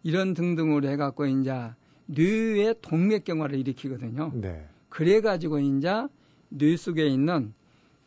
이런 0.03 0.33
등등으로 0.35 0.87
해갖고 0.89 1.25
이제 1.25 1.71
뇌의 2.05 2.75
동맥경화를 2.81 3.57
일으키거든요. 3.59 4.31
네. 4.35 4.67
그래가지고 4.89 5.59
이제 5.59 6.07
뇌 6.49 6.77
속에 6.77 7.07
있는 7.07 7.53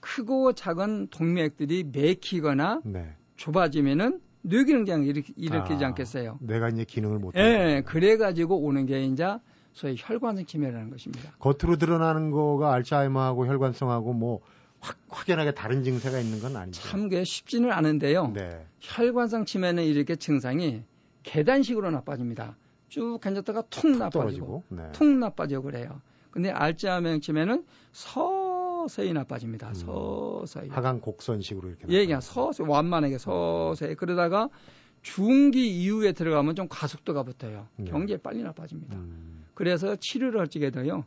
크고 0.00 0.52
작은 0.52 1.08
동맥들이 1.08 1.84
맥히거나 1.92 2.82
네. 2.84 3.14
좁아지면은 3.36 4.20
뇌기능장애 4.42 5.06
일으키, 5.06 5.32
일으키지 5.36 5.84
아, 5.84 5.88
않겠어요. 5.88 6.38
내가 6.40 6.68
이제 6.68 6.84
기능을 6.84 7.18
못. 7.18 7.34
예, 7.36 7.42
네, 7.42 7.82
그래가지고 7.82 8.58
오는 8.60 8.86
게 8.86 9.04
이제 9.04 9.38
소위 9.72 9.94
혈관성 9.98 10.46
치매라는 10.46 10.90
것입니다. 10.90 11.30
겉으로 11.38 11.76
드러나는 11.76 12.30
거가 12.30 12.72
알츠하이머하고 12.74 13.46
혈관성하고 13.46 14.12
뭐 14.12 14.40
확, 14.80 14.98
확연하게 15.08 15.52
다른 15.52 15.84
증세가 15.84 16.18
있는 16.18 16.40
건 16.40 16.56
아니죠. 16.56 16.82
참게 16.82 17.24
쉽지는 17.24 17.72
않은데요. 17.72 18.32
네. 18.34 18.66
혈관성 18.80 19.44
치매는 19.44 19.84
이렇게 19.84 20.16
증상이 20.16 20.82
계단식으로 21.22 21.90
나빠집니다. 21.90 22.56
쭉 22.88 23.18
앉았다가 23.24 23.62
툭 23.70 23.96
나빠지고, 23.96 24.64
네. 24.68 24.82
툭 24.92 25.06
나빠지고 25.08 25.62
그래요. 25.62 26.00
근데 26.30 26.50
알츠하이머 26.50 27.20
치매는 27.20 27.64
서 27.92 28.41
서히 28.88 29.12
나빠집니다. 29.12 29.68
음. 29.68 29.74
서서히. 29.74 30.68
하강 30.68 31.00
곡선식으로 31.00 31.68
이렇게. 31.68 31.86
예, 31.88 32.04
그냥 32.04 32.20
서서히 32.20 32.68
완만하게 32.68 33.18
서서히 33.18 33.94
그러다가 33.94 34.48
중기 35.02 35.82
이후에 35.82 36.12
들어가면 36.12 36.54
좀 36.54 36.68
가속도가 36.68 37.24
붙어요. 37.24 37.68
네. 37.76 37.90
경제에 37.90 38.16
빨리 38.18 38.42
나빠집니다. 38.42 38.96
음. 38.96 39.44
그래서 39.54 39.96
치료를 39.96 40.40
할 40.40 40.48
적에도요. 40.48 41.04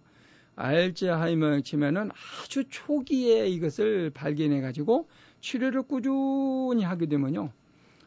알츠하이머 0.55 1.61
치면은 1.61 2.09
아주 2.11 2.63
초기에 2.69 3.47
이것을 3.47 4.09
발견해 4.11 4.61
가지고 4.61 5.09
치료를 5.41 5.83
꾸준히 5.83 6.83
하게 6.83 7.07
되면요. 7.07 7.51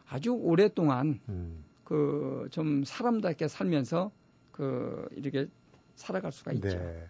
아주 0.08 0.32
오랫동안 0.32 1.20
음. 1.28 1.64
그좀 1.84 2.84
사람답게 2.84 3.48
살면서 3.48 4.10
그 4.52 5.08
이렇게 5.14 5.48
살아갈 5.94 6.32
수가 6.32 6.52
있죠. 6.52 6.68
네. 6.68 7.08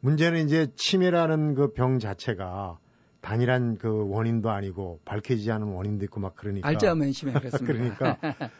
문제는 0.00 0.44
이제 0.44 0.68
치매라는 0.76 1.54
그 1.54 1.72
병 1.72 1.98
자체가 1.98 2.78
단일한 3.20 3.76
그 3.76 4.08
원인도 4.08 4.50
아니고 4.50 5.00
밝혀지지 5.04 5.50
않은 5.52 5.68
원인도 5.68 6.04
있고 6.06 6.20
막 6.20 6.34
그러니까. 6.36 6.68
알츠하이머 6.68 7.10
치매 7.10 7.32
그렇습니다. 7.38 7.66
그러니까 7.66 8.18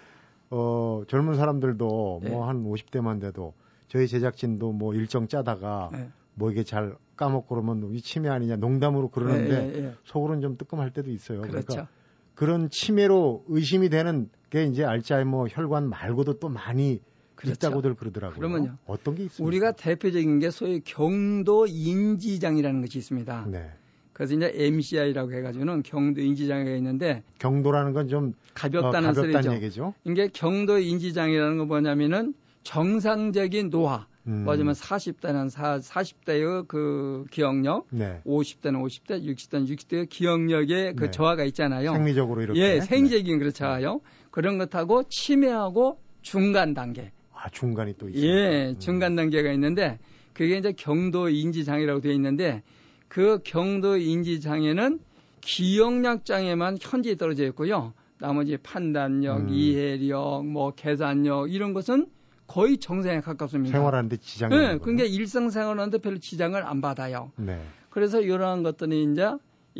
어 0.50 1.02
젊은 1.08 1.34
사람들도 1.34 2.20
네. 2.24 2.30
뭐한 2.30 2.64
50대만 2.64 3.20
돼도 3.20 3.54
저희 3.88 4.06
제작진도 4.06 4.72
뭐 4.72 4.94
일정 4.94 5.28
짜다가 5.28 5.90
네. 5.92 6.10
뭐 6.34 6.50
이게 6.50 6.62
잘 6.62 6.94
까먹고 7.16 7.54
그러면 7.54 7.88
이 7.92 8.00
치매 8.00 8.28
아니냐 8.28 8.56
농담으로 8.56 9.08
그러는데 9.08 9.80
네. 9.80 9.94
속으로는 10.04 10.42
좀 10.42 10.56
뜨끔할 10.58 10.92
때도 10.92 11.10
있어요. 11.10 11.40
그러니까 11.40 11.60
그렇죠. 11.62 11.72
그러니까 11.74 11.92
그런 12.34 12.68
치매로 12.70 13.44
의심이 13.48 13.88
되는 13.88 14.28
게 14.50 14.64
이제 14.64 14.84
알츠하이머 14.84 15.46
혈관 15.48 15.88
말고도 15.88 16.38
또 16.38 16.48
많이 16.48 17.00
그렇죠. 17.40 17.66
있다고들 17.68 17.94
그러더라고요. 17.94 18.36
그러면요. 18.38 18.76
어떤 18.86 19.14
게 19.14 19.24
있습니까? 19.24 19.46
우리가 19.48 19.72
대표적인 19.72 20.38
게 20.38 20.50
소위 20.50 20.80
경도 20.80 21.66
인지장이라는 21.66 22.80
것이 22.82 22.98
있습니다. 22.98 23.46
네. 23.50 23.70
그래서 24.12 24.34
이제 24.34 24.52
MCI라고 24.54 25.32
해가지고는 25.32 25.82
경도 25.82 26.20
인지장애가 26.20 26.70
있는데 26.76 27.22
경도라는 27.38 27.94
건 27.94 28.08
좀 28.08 28.34
가볍다는 28.54 29.10
어, 29.10 29.14
소리죠. 29.14 29.54
얘기죠. 29.54 29.94
이게 30.04 30.28
경도 30.32 30.78
인지장애라는 30.78 31.56
거 31.58 31.64
뭐냐면은 31.64 32.34
정상적인 32.62 33.70
노화 33.70 34.06
음. 34.26 34.44
뭐냐면 34.44 34.74
40대는 34.74 35.48
4, 35.48 35.78
40대의 35.78 36.68
그 36.68 37.24
기억력, 37.30 37.86
네. 37.90 38.20
50대는 38.26 38.82
50대, 38.84 39.24
60대는 39.24 39.66
60대의 39.68 40.08
기억력의 40.10 40.94
그 40.96 41.04
네. 41.04 41.10
저하가 41.10 41.44
있잖아요. 41.44 41.92
생리적으로 41.92 42.42
이렇게. 42.42 42.60
예, 42.60 42.80
생리적인 42.82 43.26
네. 43.32 43.38
그렇잖아요. 43.38 44.00
그런 44.30 44.58
것하고 44.58 45.04
치매하고 45.04 45.98
중간 46.20 46.74
단계. 46.74 47.12
아, 47.42 47.48
중간이 47.48 47.94
또 47.98 48.08
있어요. 48.08 48.26
예, 48.26 48.70
음. 48.70 48.78
중간 48.78 49.16
단계가 49.16 49.50
있는데 49.52 49.98
그게 50.34 50.58
이제 50.58 50.72
경도 50.72 51.28
인지 51.28 51.64
장애라고 51.64 52.00
되어 52.00 52.12
있는데 52.12 52.62
그 53.08 53.40
경도 53.44 53.96
인지 53.96 54.40
장애는 54.40 55.00
기억력 55.40 56.24
장애만 56.26 56.78
현재에 56.80 57.14
떨어져 57.16 57.44
있고요. 57.46 57.94
나머지 58.18 58.58
판단력, 58.58 59.38
음. 59.38 59.48
이해력, 59.48 60.46
뭐 60.46 60.72
계산력 60.72 61.52
이런 61.52 61.72
것은 61.72 62.06
거의 62.46 62.76
정상에 62.76 63.20
가깝습니다. 63.20 63.76
생활하는데 63.76 64.16
지장이 64.18 64.54
네, 64.54 64.76
그러니까 64.78 65.04
일상생활하는데 65.04 65.98
별로 65.98 66.18
지장을 66.18 66.62
안 66.62 66.80
받아요. 66.82 67.32
네. 67.36 67.62
그래서 67.88 68.20
이러한 68.20 68.62
것들이 68.62 69.04
이제 69.10 69.30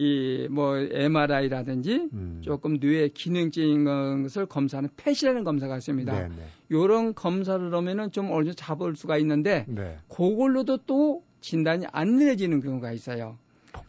이 0.01 0.49
뭐 0.51 0.77
MRI라든지 0.79 2.09
음. 2.13 2.41
조금 2.43 2.79
뇌의 2.81 3.11
기능적인 3.11 3.85
것을 4.23 4.47
검사하는 4.47 4.89
펫이라는 4.97 5.45
검사가 5.45 5.77
있습니다. 5.77 6.13
네, 6.13 6.29
네. 6.29 6.47
이런 6.71 7.15
검사를 7.15 7.73
하면은 7.73 8.11
좀 8.11 8.33
어느 8.33 8.45
정도 8.45 8.55
잡을 8.55 8.97
수가 8.97 9.19
있는데 9.19 9.67
네. 9.69 9.99
그걸로도 10.09 10.79
또 10.87 11.23
진단이 11.41 11.87
안 11.93 12.17
내려지는 12.17 12.61
경우가 12.61 12.93
있어요. 12.93 13.39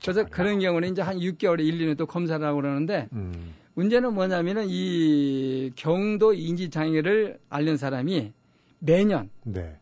그래서 0.01 0.25
그런 0.25 0.59
경우는 0.59 0.91
이제 0.91 1.01
한 1.01 1.17
6개월에 1.17 1.65
1, 1.65 1.79
2년에 1.79 1.97
또 1.97 2.05
검사를 2.05 2.45
하고 2.45 2.61
그러는데 2.61 3.07
음. 3.13 3.53
문제는 3.73 4.13
뭐냐면은 4.13 4.65
이 4.67 5.71
경도 5.75 6.33
인지 6.33 6.69
장애를 6.69 7.39
앓는 7.49 7.77
사람이 7.77 8.33
매년 8.79 9.29
네. 9.43 9.77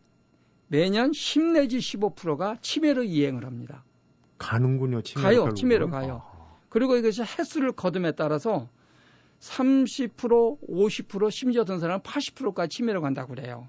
매년 0.68 1.12
10 1.12 1.52
내지 1.54 1.78
15%가 1.78 2.56
치매로 2.60 3.02
이행을 3.02 3.44
합니다. 3.44 3.84
가는군요. 4.40 5.02
치매 5.02 5.22
가요. 5.22 5.52
치매로 5.54 5.90
가요. 5.90 6.22
아. 6.24 6.56
그리고 6.70 6.96
이것이 6.96 7.22
횟수를 7.22 7.72
거둠에 7.72 8.12
따라서 8.12 8.68
30%, 9.40 10.58
50%, 10.68 11.30
심지어 11.30 11.62
어떤 11.62 11.78
사람은 11.78 12.02
80%까지 12.02 12.76
치매로 12.76 13.02
간다고 13.02 13.34
그래요. 13.34 13.68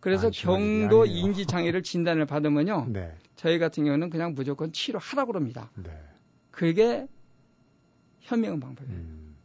그래서 0.00 0.28
아, 0.28 0.30
경도 0.32 1.04
인지 1.04 1.46
장애를 1.46 1.82
진단을 1.82 2.26
받으면요. 2.26 2.86
네. 2.92 3.14
저희 3.36 3.58
같은 3.58 3.84
경우는 3.84 4.10
그냥 4.10 4.34
무조건 4.34 4.72
치료하라고 4.72 5.32
그럽니다. 5.32 5.70
네. 5.74 5.90
그게 6.50 7.06
현명한 8.20 8.60
방법이에요. 8.60 8.98
음. 8.98 9.36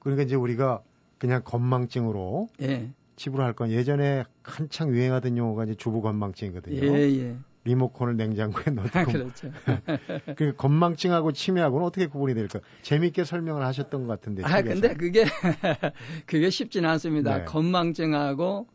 그러니까 0.00 0.24
이제 0.24 0.34
우리가 0.34 0.82
그냥 1.18 1.42
건망증으로 1.44 2.48
예. 2.62 2.90
집으로 3.16 3.44
할건 3.44 3.70
예전에 3.70 4.24
한창 4.42 4.90
유행하던 4.90 5.36
용어가 5.36 5.64
이제 5.64 5.74
주부 5.74 6.02
건망증이거든요. 6.02 6.76
예, 6.76 7.00
예. 7.18 7.36
리모컨을 7.66 8.16
냉장고에 8.16 8.72
넣고. 8.72 8.88
아, 8.98 9.04
그렇죠. 9.04 9.50
그 10.36 10.54
건망증하고 10.56 11.32
치매하고는 11.32 11.84
어떻게 11.86 12.06
구분이 12.06 12.34
될까? 12.34 12.60
재밌게 12.82 13.24
설명을 13.24 13.64
하셨던 13.64 14.06
것 14.06 14.08
같은데. 14.08 14.42
아, 14.44 14.62
근데 14.62 14.94
그게 14.94 15.24
그게 16.26 16.48
쉽지는 16.48 16.88
않습니다. 16.90 17.38
네. 17.38 17.44
건망증하고 17.44 18.68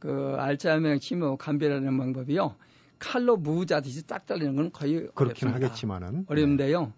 그 0.00 0.34
알츠하이머 0.38 0.98
치매 0.98 1.36
감별하는 1.38 1.96
방법이요. 1.96 2.56
칼로 2.98 3.36
무자듯이 3.36 4.06
딱 4.06 4.26
잘리는 4.26 4.54
건 4.56 4.70
거의 4.72 5.08
그렇긴 5.14 5.48
어렵습니다. 5.48 5.54
하겠지만은 5.54 6.26
어려운데요. 6.28 6.82
네. 6.82 6.92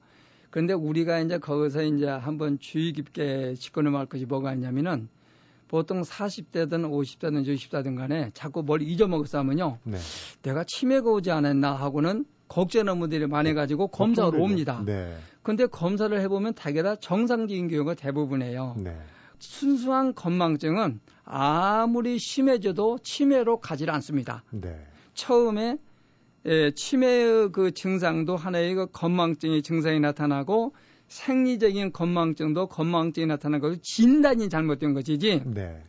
그런데 0.50 0.72
우리가 0.72 1.18
이제 1.20 1.38
거기서 1.38 1.82
이제 1.82 2.06
한번 2.06 2.58
주의 2.58 2.92
깊게 2.92 3.54
짚고 3.54 3.82
넘어갈 3.82 4.06
것이 4.06 4.24
뭐가 4.24 4.54
있냐면은 4.54 5.08
보통 5.68 6.02
40대든 6.02 6.88
50대든 6.90 7.46
60대든 7.46 7.96
간에 7.96 8.30
자꾸 8.34 8.62
뭘 8.62 8.82
잊어먹었어 8.82 9.38
하면요. 9.38 9.78
네. 9.84 9.98
내가 10.42 10.64
치매가 10.64 11.10
오지 11.10 11.30
않았나 11.30 11.72
하고는 11.74 12.24
걱정하는 12.48 13.00
분들이 13.00 13.26
많아가지고 13.26 13.88
검사를 13.88 14.38
옵니다. 14.38 14.82
네. 14.84 15.16
근데 15.42 15.66
검사를 15.66 16.18
해보면 16.20 16.54
다게다 16.54 16.96
정상적인 16.96 17.68
경우가 17.68 17.94
대부분이에요. 17.94 18.76
네. 18.78 18.96
순수한 19.38 20.14
건망증은 20.14 21.00
아무리 21.24 22.18
심해져도 22.18 22.98
치매로 23.02 23.60
가지 23.60 23.88
않습니다. 23.88 24.44
네. 24.50 24.86
처음에 25.14 25.78
예, 26.46 26.72
치매의 26.72 27.52
그 27.52 27.72
증상도 27.72 28.36
하나의 28.36 28.74
그 28.74 28.86
건망증의 28.86 29.62
증상이 29.62 30.00
나타나고 30.00 30.74
생리적인 31.14 31.92
건망증도 31.92 32.66
건망증이 32.66 33.26
나타난 33.26 33.60
것이 33.60 33.80
진단이 33.80 34.48
잘못된 34.48 34.94
것이지. 34.94 35.42
네. 35.46 35.80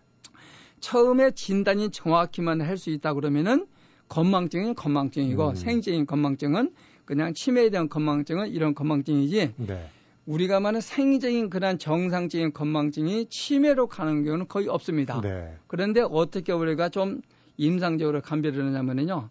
처음에 0.79 1.31
진단이 1.31 1.89
정확히만 1.89 2.61
할 2.61 2.77
수 2.77 2.91
있다 2.91 3.15
그러면은 3.15 3.65
건망증은 4.07 4.75
건망증이고 4.75 5.49
음. 5.49 5.55
생리적인 5.55 6.05
건망증은 6.05 6.71
그냥 7.05 7.33
치매에 7.33 7.71
대한 7.71 7.89
건망증은 7.89 8.49
이런 8.49 8.75
건망증이지. 8.75 9.53
네. 9.57 9.89
우리가 10.27 10.59
말하는 10.59 10.81
생리적인 10.81 11.49
그런 11.49 11.79
정상적인 11.79 12.53
건망증이 12.53 13.25
치매로 13.29 13.87
가는 13.87 14.23
경우는 14.23 14.47
거의 14.47 14.67
없습니다. 14.67 15.21
네. 15.21 15.55
그런데 15.65 16.01
어떻게 16.01 16.51
우리가 16.51 16.89
좀 16.89 17.21
임상적으로 17.57 18.21
감별을 18.21 18.63
하냐면요. 18.63 19.29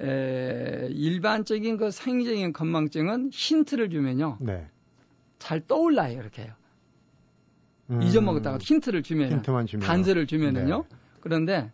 에, 0.00 0.88
일반적인 0.90 1.76
그 1.76 1.90
생리적인 1.90 2.52
건망증은 2.52 3.30
힌트를 3.32 3.90
주면요. 3.90 4.38
네. 4.40 4.68
잘 5.42 5.60
떠올라요, 5.66 6.20
이렇게 6.20 6.42
해요. 6.42 6.52
음. 7.90 8.00
잊어먹었다가 8.00 8.58
힌트를 8.58 9.02
주면 9.02 9.32
힌트만 9.32 9.66
주면 9.66 9.84
단서를 9.84 10.28
주면은요. 10.28 10.84
네. 10.88 10.96
그런데 11.20 11.72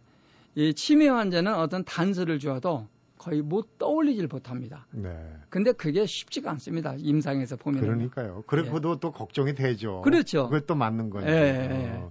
이 0.55 0.73
치매 0.73 1.07
환자는 1.07 1.55
어떤 1.55 1.85
단서를 1.85 2.39
주어도 2.39 2.89
거의 3.19 3.43
못 3.43 3.77
떠올리질 3.79 4.27
못합니다. 4.29 4.87
네. 4.91 5.11
근데 5.51 5.73
그게 5.73 6.07
쉽지가 6.07 6.51
않습니다. 6.53 6.95
임상에서 6.97 7.57
보면. 7.57 7.83
그러니까요. 7.83 8.43
그래도 8.47 8.95
네. 8.95 9.01
또 9.01 9.13
걱정이 9.13 9.55
되죠. 9.55 10.01
그렇죠. 10.01 10.49
그것도 10.49 10.75
맞는 10.75 11.11
거죠. 11.11 11.27
네. 11.27 11.93
어. 12.01 12.11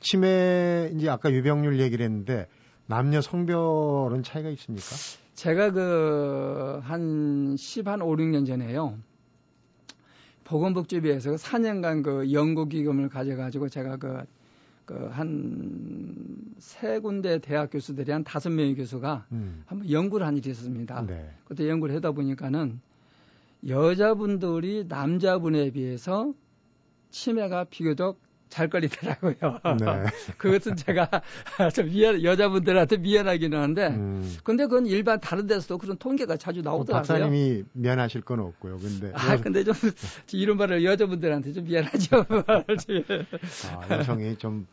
치매 0.00 0.90
이제 0.94 1.10
아까 1.10 1.30
유병률 1.30 1.78
얘기를 1.78 2.02
했는데 2.06 2.48
남녀 2.86 3.20
성별은 3.20 4.22
차이가 4.22 4.48
있습니까? 4.48 4.86
제가 5.34 5.72
그 5.72 6.80
한 6.82 7.54
10, 7.58 7.86
한 7.86 8.00
5, 8.00 8.16
6년 8.16 8.46
전에요. 8.46 8.98
보건복지부에서 10.50 11.34
4년간 11.36 12.02
그 12.02 12.32
연구기금을 12.32 13.08
가져가지고 13.08 13.68
제가 13.68 13.96
그, 13.96 14.22
그 14.84 15.08
한 15.12 16.30
세 16.60 16.98
군데 16.98 17.38
대학 17.38 17.70
교수들이 17.70 18.12
한 18.12 18.22
다섯 18.22 18.50
명의 18.50 18.74
교수가 18.74 19.26
음. 19.32 19.62
한번 19.66 19.90
연구를 19.90 20.26
한 20.26 20.36
일이 20.36 20.50
있었습니다. 20.50 21.06
네. 21.06 21.30
그때 21.46 21.68
연구를 21.68 21.94
하다 21.96 22.12
보니까는 22.12 22.80
여자분들이 23.66 24.84
남자분에 24.86 25.70
비해서 25.70 26.32
치매가 27.10 27.64
비교적 27.64 28.18
잘 28.50 28.68
걸리더라고요. 28.68 29.34
네. 29.78 29.86
그것은 30.36 30.76
제가 30.76 31.08
좀 31.74 31.86
미안, 31.86 32.22
여자분들한테 32.22 32.98
미안하기는 32.98 33.58
한데, 33.58 33.86
음. 33.86 34.36
근데 34.44 34.64
그건 34.64 34.86
일반 34.86 35.20
다른 35.20 35.46
데서도 35.46 35.78
그런 35.78 35.96
통계가 35.96 36.36
자주 36.36 36.60
나오더라고요. 36.60 37.06
박사님이 37.06 37.64
미안하실 37.72 38.22
건 38.22 38.40
없고요. 38.40 38.78
근데. 38.78 39.12
아, 39.14 39.36
근데 39.36 39.64
좀, 39.64 39.72
이런 40.32 40.56
말을 40.58 40.84
여자분들한테 40.84 41.52
좀 41.52 41.64
미안하죠. 41.64 42.26
아, 42.46 43.96
여성이 43.98 44.36
좀, 44.36 44.66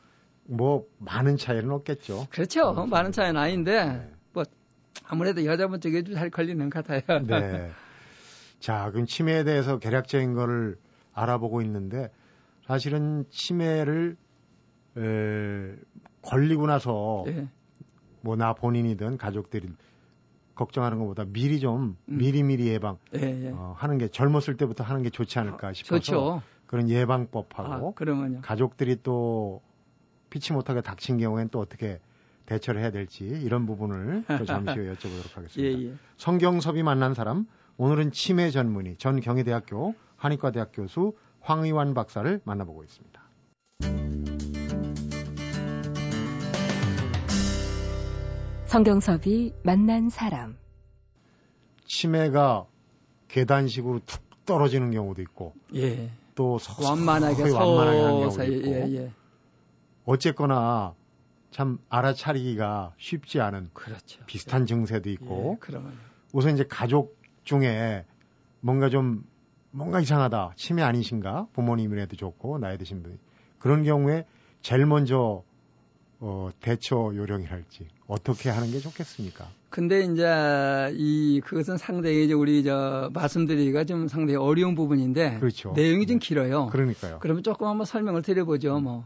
뭐, 0.44 0.86
많은 0.98 1.38
차이는 1.38 1.70
없겠죠. 1.72 2.28
그렇죠. 2.32 2.74
많은 2.74 3.12
차이는 3.12 3.40
아닌데, 3.40 3.86
네. 3.86 4.10
뭐, 4.34 4.44
아무래도 5.06 5.46
여자분 5.46 5.80
쪽에 5.80 6.04
좀 6.04 6.16
잘 6.16 6.32
걸리는 6.32 6.70
것 6.72 6.86
같아요. 6.86 7.22
네. 7.28 7.70
자, 8.60 8.90
그럼 8.92 9.06
치매에 9.06 9.44
대해서 9.44 9.78
개략적인 9.78 10.34
거를 10.34 10.78
알아보고 11.14 11.62
있는데 11.62 12.10
사실은 12.68 13.26
치매를 13.30 14.18
에, 14.98 15.76
걸리고 16.22 16.68
나서 16.68 17.24
네. 17.26 17.48
뭐나 18.22 18.54
본인이든 18.54 19.18
가족들이 19.18 19.70
걱정하는 20.54 21.00
것보다 21.00 21.24
미리 21.26 21.60
좀 21.60 21.96
음. 22.10 22.18
미리미리 22.18 22.68
예방 22.68 22.98
예, 23.16 23.46
예. 23.46 23.52
어, 23.52 23.74
하는 23.78 23.98
게 23.98 24.10
젊었을 24.10 24.58
때부터 24.58 24.84
하는 24.84 25.02
게 25.04 25.10
좋지 25.10 25.40
않을까 25.40 25.72
싶어서 25.72 26.00
좋죠. 26.00 26.42
그런 26.66 26.90
예방법하고 26.90 27.96
아, 27.98 28.42
가족들이 28.42 28.98
또 29.02 29.62
피치 30.30 30.52
못하게 30.52 30.82
닥친 30.82 31.18
경우엔 31.20 31.50
또 31.50 31.60
어떻게 31.60 32.00
대처를 32.48 32.82
해야 32.82 32.92
될지 32.92 33.24
이런 33.26 33.66
부분을 33.66 34.26
또 34.28 34.46
잠시 34.46 34.74
후에 34.74 34.94
여쭤보도록 34.94 35.36
하겠습니다. 35.36 35.80
예, 35.80 35.92
예. 35.92 35.94
성경섭이 36.18 36.84
만난 36.84 37.14
사람 37.14 37.46
오늘은 37.78 38.12
치매 38.12 38.50
전문의 38.50 38.98
전 38.98 39.22
경희대학교 39.22 39.96
한의과대학 40.18 40.72
교수 40.74 41.14
황의완 41.48 41.94
박사를 41.94 42.42
만나보고 42.44 42.84
있습니다. 42.84 43.22
성경섭이 48.66 49.54
만난 49.64 50.10
사람 50.10 50.58
치매가 51.86 52.68
계단식으로 53.30 54.02
툭 54.06 54.22
떨어지는 54.46 54.92
경우도 54.92 55.22
있고 55.22 55.54
예. 55.74 56.12
또 56.36 56.60
완만하게 56.84 57.50
완만하게 57.50 58.02
하는 58.02 58.20
경우도 58.20 58.44
있고 58.44 58.68
예, 58.70 58.96
예. 58.96 59.12
어쨌거나 60.04 60.96
참 61.52 61.80
알아차리기가 61.88 62.94
쉽지 62.98 63.40
않은 63.40 63.70
그렇죠. 63.74 64.22
비슷한 64.26 64.66
증세도 64.66 65.10
있고 65.12 65.58
예, 65.72 65.78
우선 66.34 66.54
이제 66.56 66.66
가족 66.68 67.18
중에 67.46 68.06
뭔가 68.60 68.90
좀 68.90 69.24
뭔가 69.72 70.00
이상하다 70.00 70.54
치매 70.56 70.82
아니신가 70.82 71.48
부모님이라도 71.54 72.16
좋고 72.16 72.58
나이 72.60 72.78
드신 72.78 73.04
분이 73.04 73.18
그런 73.60 73.84
경우에 73.84 74.26
제일 74.62 74.86
먼저 74.86 75.44
어, 76.20 76.50
대처 76.62 77.12
요령이랄지 77.16 77.88
어떻게 78.08 78.50
하는 78.50 78.72
게 78.72 78.80
좋겠습니까? 78.80 79.48
근데 79.70 80.02
이제 80.02 80.26
이 80.94 81.42
그것은 81.46 81.78
상당히 81.78 82.26
이제 82.26 82.34
우리 82.34 82.64
저 82.64 83.12
말씀드리기가 83.14 83.84
좀 83.84 84.08
상당히 84.08 84.38
어려운 84.38 84.74
부분인데 84.76 85.40
그렇죠. 85.40 85.74
내용이 85.76 86.08
좀 86.08 86.20
네. 86.20 86.28
길어요. 86.28 86.68
그러니까요. 86.68 87.20
그러면 87.22 87.44
조금 87.44 87.68
한번 87.68 87.86
설명을 87.86 88.22
드려보죠. 88.24 88.80
뭐. 88.80 89.06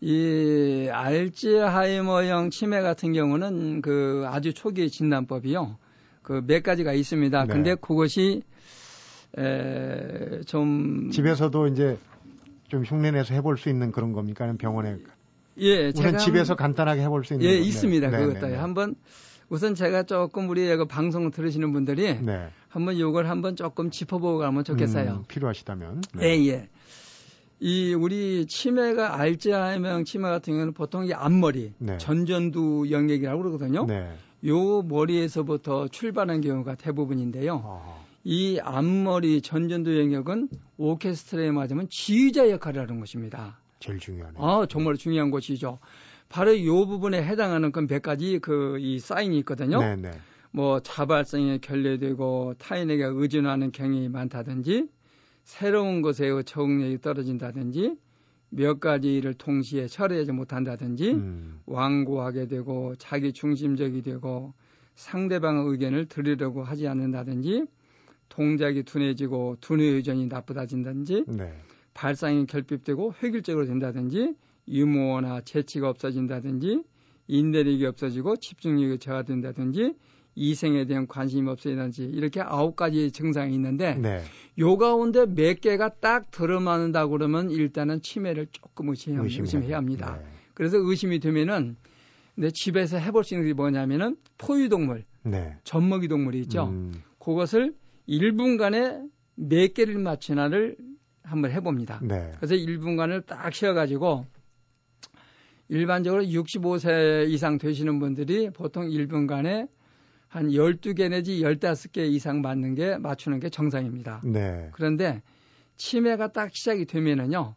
이 0.00 0.88
알츠하이머형 0.92 2.50
치매 2.50 2.80
같은 2.80 3.12
경우는 3.12 3.82
그 3.82 4.24
아주 4.26 4.54
초기 4.54 4.88
진단법이요. 4.88 5.76
그 6.22 6.42
몇 6.46 6.62
가지가 6.62 6.92
있습니다. 6.92 7.44
네. 7.44 7.52
근데 7.52 7.74
그것이 7.74 8.42
에, 9.38 10.40
좀 10.46 11.10
집에서도 11.10 11.66
이제 11.68 11.98
좀 12.68 12.84
흉내내서 12.84 13.34
해볼 13.34 13.58
수 13.58 13.68
있는 13.68 13.92
그런 13.92 14.12
겁니까? 14.12 14.44
아니면 14.44 14.58
병원에 14.58 14.96
예, 15.58 15.92
제가 15.92 16.18
집에서 16.18 16.54
간단하게 16.54 17.02
해볼 17.02 17.24
수 17.24 17.34
있는 17.34 17.46
예, 17.46 17.54
건데. 17.54 17.68
있습니다. 17.68 18.10
네, 18.10 18.18
그것도 18.18 18.46
네, 18.46 18.52
네. 18.52 18.56
한번 18.56 18.94
우선 19.48 19.74
제가 19.74 20.02
조금 20.02 20.48
우리 20.48 20.74
그 20.76 20.86
방송 20.86 21.30
들으시는 21.30 21.72
분들이 21.72 22.20
네. 22.20 22.48
한번 22.68 22.96
이걸 22.96 23.26
한번 23.28 23.56
조금 23.56 23.90
짚어보고 23.90 24.38
가면 24.38 24.64
좋겠어요. 24.64 25.10
음, 25.10 25.24
필요하시다면. 25.28 26.02
네. 26.14 26.24
예, 26.24 26.46
예. 26.48 26.68
이 27.58 27.94
우리 27.94 28.46
치매가 28.46 29.18
알츠하이머형 29.18 30.04
치매 30.04 30.28
같은 30.28 30.52
경우는 30.52 30.72
보통 30.74 31.06
이 31.06 31.14
앞머리, 31.14 31.72
네. 31.78 31.96
전전두 31.96 32.88
영역이라고 32.90 33.42
그러거든요. 33.42 33.86
네. 33.86 34.12
요 34.46 34.82
머리에서부터 34.82 35.88
출발한 35.88 36.42
경우가 36.42 36.74
대부분인데요. 36.74 37.62
아. 37.64 38.05
이 38.28 38.58
앞머리 38.60 39.40
전전두 39.40 40.00
영역은 40.00 40.48
오케스트라에 40.78 41.52
맞으면 41.52 41.86
지휘자 41.88 42.50
역할을 42.50 42.82
하는 42.82 42.98
것입니다. 42.98 43.60
제일 43.78 44.00
중요하네요. 44.00 44.42
아, 44.42 44.66
정말 44.68 44.96
중요한 44.96 45.30
것이죠. 45.30 45.78
바로 46.28 46.52
이 46.52 46.66
부분에 46.66 47.22
해당하는 47.22 47.70
그 47.70 47.86
몇 47.86 48.02
가지 48.02 48.40
그 48.40 48.78
이 48.80 48.98
사인이 48.98 49.38
있거든요. 49.38 49.78
네네. 49.78 50.02
네. 50.10 50.10
뭐 50.50 50.80
자발성에 50.80 51.58
결례되고 51.58 52.54
타인에게 52.58 53.04
의존하는 53.04 53.70
경향이 53.70 54.08
많다든지 54.08 54.88
새로운 55.44 56.02
것에 56.02 56.28
적응력이 56.44 56.98
떨어진다든지 57.02 57.96
몇 58.50 58.80
가지 58.80 59.14
일을 59.14 59.34
동시에 59.34 59.86
처리하지 59.86 60.32
못한다든지 60.32 61.12
음. 61.12 61.60
완고하게 61.66 62.48
되고 62.48 62.96
자기 62.96 63.32
중심적이 63.32 64.02
되고 64.02 64.52
상대방의 64.96 65.64
의견을 65.70 66.06
들으려고 66.06 66.64
하지 66.64 66.88
않는다든지 66.88 67.66
동작이 68.28 68.82
둔해지고 68.82 69.56
두뇌 69.60 69.84
의존이 69.84 70.26
나쁘다진다든지 70.26 71.24
네. 71.28 71.52
발상이 71.94 72.46
결핍되고 72.46 73.14
획일적으로 73.22 73.66
된다든지 73.66 74.34
유머나 74.68 75.42
재치가 75.42 75.88
없어진다든지 75.88 76.82
인내력이 77.28 77.86
없어지고 77.86 78.36
집중력이 78.36 78.98
저하된다든지 78.98 79.94
이생에 80.34 80.84
대한 80.84 81.06
관심이 81.06 81.48
없어진다든지 81.48 82.04
이렇게 82.04 82.42
아홉 82.42 82.76
가지 82.76 83.10
증상이 83.10 83.54
있는데 83.54 83.94
네. 83.94 84.22
요 84.58 84.76
가운데 84.76 85.24
몇 85.26 85.60
개가 85.60 85.94
딱 86.00 86.30
들어맞는다 86.30 87.06
그러면 87.06 87.50
일단은 87.50 88.02
치매를 88.02 88.48
조금 88.52 88.90
의심해야, 88.90 89.22
의심해야 89.22 89.76
합니다. 89.78 90.18
네. 90.22 90.26
그래서 90.52 90.76
의심이 90.78 91.20
되면은 91.20 91.76
내 92.34 92.50
집에서 92.50 92.98
해볼 92.98 93.24
수 93.24 93.34
있는 93.34 93.46
게 93.48 93.54
뭐냐면은 93.54 94.16
포유동물, 94.36 95.04
네. 95.22 95.56
젖먹이 95.64 96.08
동물이 96.08 96.40
있죠. 96.40 96.66
음. 96.66 96.92
그것을 97.18 97.74
1분간에 98.08 99.08
몇 99.34 99.74
개를 99.74 99.98
맞추나를 99.98 100.76
한번 101.22 101.50
해봅니다. 101.50 102.00
네. 102.02 102.32
그래서 102.36 102.54
1분간을 102.54 103.26
딱 103.26 103.52
쉬어가지고 103.52 104.26
일반적으로 105.68 106.22
65세 106.22 107.28
이상 107.28 107.58
되시는 107.58 107.98
분들이 107.98 108.50
보통 108.50 108.88
1분간에 108.88 109.68
한 110.28 110.48
12개 110.50 111.08
내지 111.10 111.40
15개 111.40 112.08
이상 112.10 112.40
맞는 112.42 112.74
게 112.74 112.96
맞추는 112.98 113.40
게 113.40 113.48
정상입니다. 113.50 114.20
네. 114.24 114.68
그런데 114.72 115.22
치매가 115.76 116.32
딱 116.32 116.54
시작이 116.54 116.84
되면은요. 116.86 117.54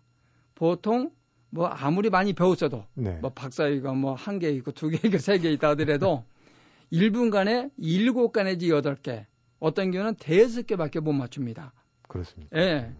보통 0.56 1.12
뭐 1.52 1.68
아무리 1.68 2.10
많이 2.10 2.34
배웠어도 2.34 2.86
네. 2.96 3.18
뭐 3.22 3.32
박사이가 3.32 3.94
뭐 3.94 4.16
한 4.16 4.40
개 4.40 4.50
있고 4.52 4.72
두 4.72 4.90
개 4.90 5.00
있고 5.08 5.18
세 5.20 5.38
개 5.40 5.52
있다 5.52 5.70
하더라도 5.70 6.24
1분간에 6.92 7.70
7개 7.80 8.44
내지 8.44 8.70
8개 8.70 9.26
어떤 9.60 9.92
경우는 9.92 10.16
대여섯 10.16 10.68
개밖에 10.68 11.00
못 11.00 11.14
맞춥니다. 11.14 11.74
그렇습니다. 12.08 12.58
예. 12.58 12.94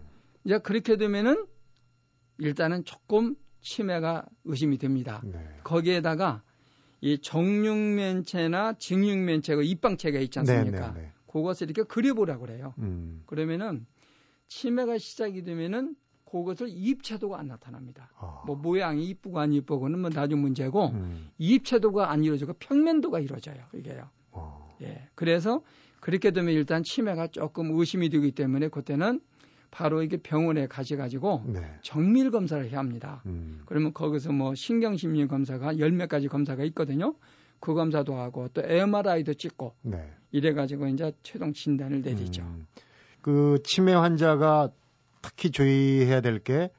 이제 0.44 0.58
그렇게 0.58 0.96
되면은 0.96 1.46
일단은 2.38 2.84
조금 2.84 3.36
치매가 3.60 4.26
의심이 4.44 4.78
됩니다. 4.78 5.20
네. 5.24 5.38
거기에다가 5.64 6.42
이 7.02 7.18
정육면체나 7.18 8.74
직육면체가 8.74 9.62
입방체가 9.62 10.18
있지 10.20 10.38
않습니까? 10.40 10.92
네, 10.92 10.94
네, 10.94 11.00
네. 11.06 11.12
그것을 11.26 11.70
이렇게 11.70 11.86
그려보라고 11.86 12.46
그래요. 12.46 12.74
음. 12.78 13.22
그러면은 13.26 13.86
치매가 14.48 14.98
시작이 14.98 15.42
되면은 15.44 15.96
그것을 16.24 16.68
입체도가 16.70 17.38
안 17.38 17.48
나타납니다. 17.48 18.10
아. 18.16 18.42
뭐 18.46 18.56
모양이 18.56 19.04
이쁘고 19.08 19.40
안 19.40 19.52
이쁘고는 19.52 19.98
뭐 20.00 20.10
나중 20.10 20.40
문제고 20.40 20.88
음. 20.88 21.30
입체도가 21.38 22.10
안 22.10 22.24
이루어지고 22.24 22.54
평면도가 22.54 23.20
이루어져요. 23.20 23.64
이게요. 23.74 24.08
아. 24.32 24.68
예. 24.82 25.08
그래서 25.14 25.62
그렇게 26.00 26.30
되면 26.30 26.52
일단 26.54 26.82
치매가 26.82 27.28
조금 27.28 27.70
의심이 27.78 28.08
되기 28.08 28.32
때문에 28.32 28.68
그때는 28.68 29.20
바로 29.70 30.02
이게 30.02 30.16
병원에 30.16 30.66
가셔가지고 30.66 31.44
네. 31.46 31.60
정밀 31.82 32.30
검사를 32.30 32.68
해야 32.68 32.78
합니다. 32.78 33.22
음. 33.26 33.62
그러면 33.66 33.92
거기서 33.92 34.32
뭐 34.32 34.54
신경심리 34.54 35.28
검사가 35.28 35.78
열 35.78 35.92
몇 35.92 36.08
가지 36.08 36.26
검사가 36.26 36.64
있거든요. 36.64 37.14
그 37.60 37.74
검사도 37.74 38.14
하고 38.16 38.48
또 38.48 38.62
MRI도 38.64 39.34
찍고 39.34 39.74
네. 39.82 40.10
이래가지고 40.32 40.88
이제 40.88 41.12
최종 41.22 41.52
진단을 41.52 42.02
내리죠. 42.02 42.42
음. 42.42 42.66
그 43.20 43.58
치매 43.64 43.92
환자가 43.92 44.70
특히 45.22 45.50
주의해야 45.50 46.20
될 46.20 46.40
게 46.40 46.70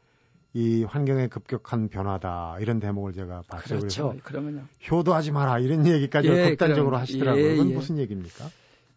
이 0.53 0.83
환경의 0.83 1.29
급격한 1.29 1.87
변화다 1.87 2.57
이런 2.59 2.79
대목을 2.81 3.13
제가 3.13 3.43
봤어요. 3.47 3.79
그렇죠. 3.79 4.09
그래서 4.09 4.23
그러면요. 4.23 4.67
효도하지 4.89 5.31
마라 5.31 5.59
이런 5.59 5.87
얘기까지 5.87 6.27
예, 6.27 6.49
극단적으로 6.49 6.87
그럼, 6.87 7.01
하시더라고요. 7.01 7.41
예, 7.43 7.49
그건 7.51 7.69
예. 7.69 7.73
무슨 7.73 7.97
얘기입니까? 7.97 8.49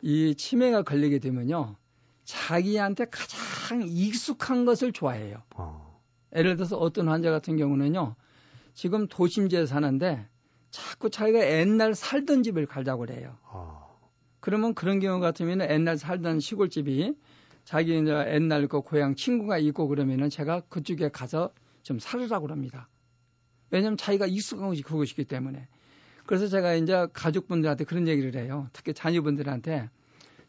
이 0.07 0.35
치매가 0.35 0.83
걸리게 0.83 1.19
되면요. 1.19 1.77
자기한테 2.25 3.07
가장 3.07 3.83
익숙한 3.87 4.67
것을 4.67 4.93
좋아해요. 4.93 5.43
어. 5.57 5.99
예를 6.37 6.57
들어서 6.57 6.77
어떤 6.77 7.09
환자 7.09 7.31
같은 7.31 7.57
경우는요. 7.57 8.15
지금 8.75 9.09
도심지에 9.09 9.65
사는데 9.65 10.29
자꾸 10.71 11.09
자기가 11.09 11.41
옛날 11.59 11.95
살던 11.95 12.43
집을 12.43 12.67
가자고 12.67 13.07
그래요. 13.07 13.39
어. 13.45 13.99
그러면 14.41 14.75
그런 14.75 15.01
경우 15.01 15.21
같으면 15.21 15.63
옛날 15.71 15.97
살던 15.97 16.39
시골집이 16.39 17.15
자기 17.65 17.99
이제 17.99 18.13
옛날 18.35 18.69
그 18.69 18.83
고향 18.83 19.15
친구가 19.15 19.57
있고 19.57 19.89
그러면은 19.89 20.29
제가 20.29 20.61
그쪽에 20.69 21.09
가서 21.09 21.51
좀 21.83 21.99
살으라고 21.99 22.49
합니다. 22.49 22.91
왜냐하면 23.71 23.97
자기가 23.97 24.27
익숙한 24.27 24.69
것이 24.69 24.83
그것이기 24.83 25.25
때문에. 25.25 25.67
그래서 26.27 26.49
제가 26.49 26.75
이제 26.75 27.07
가족분들한테 27.13 27.85
그런 27.85 28.09
얘기를 28.09 28.35
해요. 28.41 28.69
특히 28.73 28.95
자녀분들한테 28.95 29.91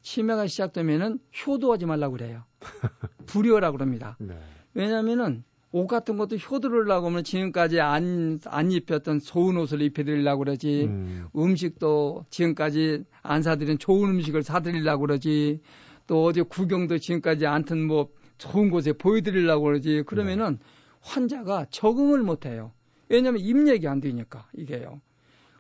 치매가 0.01 0.47
시작되면은 0.47 1.19
효도하지 1.45 1.85
말라고 1.85 2.13
그래요. 2.17 2.43
불효라고 3.25 3.77
그럽니다. 3.77 4.17
네. 4.19 4.37
왜냐면은 4.73 5.43
옷 5.71 5.87
같은 5.87 6.15
것도 6.15 6.37
효도를 6.37 6.89
하고 6.89 7.07
하면 7.07 7.23
지금까지 7.25 7.81
안, 7.81 8.39
안 8.45 8.71
입혔던 8.71 9.19
좋은 9.19 9.57
옷을 9.57 9.81
입혀드리려고 9.81 10.39
그러지. 10.39 10.85
음. 10.85 11.55
식도 11.57 12.25
지금까지 12.29 13.03
안 13.21 13.41
사드린 13.41 13.77
좋은 13.77 14.11
음식을 14.11 14.43
사드리려고 14.43 15.01
그러지. 15.01 15.59
또 16.07 16.23
어디 16.23 16.43
구경도 16.43 16.99
지금까지 16.99 17.45
안튼 17.47 17.85
뭐 17.87 18.09
좋은 18.37 18.69
곳에 18.69 18.93
보여드리려고 18.93 19.65
그러지. 19.65 20.03
그러면은 20.05 20.59
네. 20.59 20.65
환자가 21.01 21.65
적응을 21.71 22.23
못 22.23 22.45
해요. 22.45 22.71
왜냐하면 23.09 23.41
입력이 23.41 23.87
안 23.87 23.99
되니까 23.99 24.47
이게요. 24.53 25.01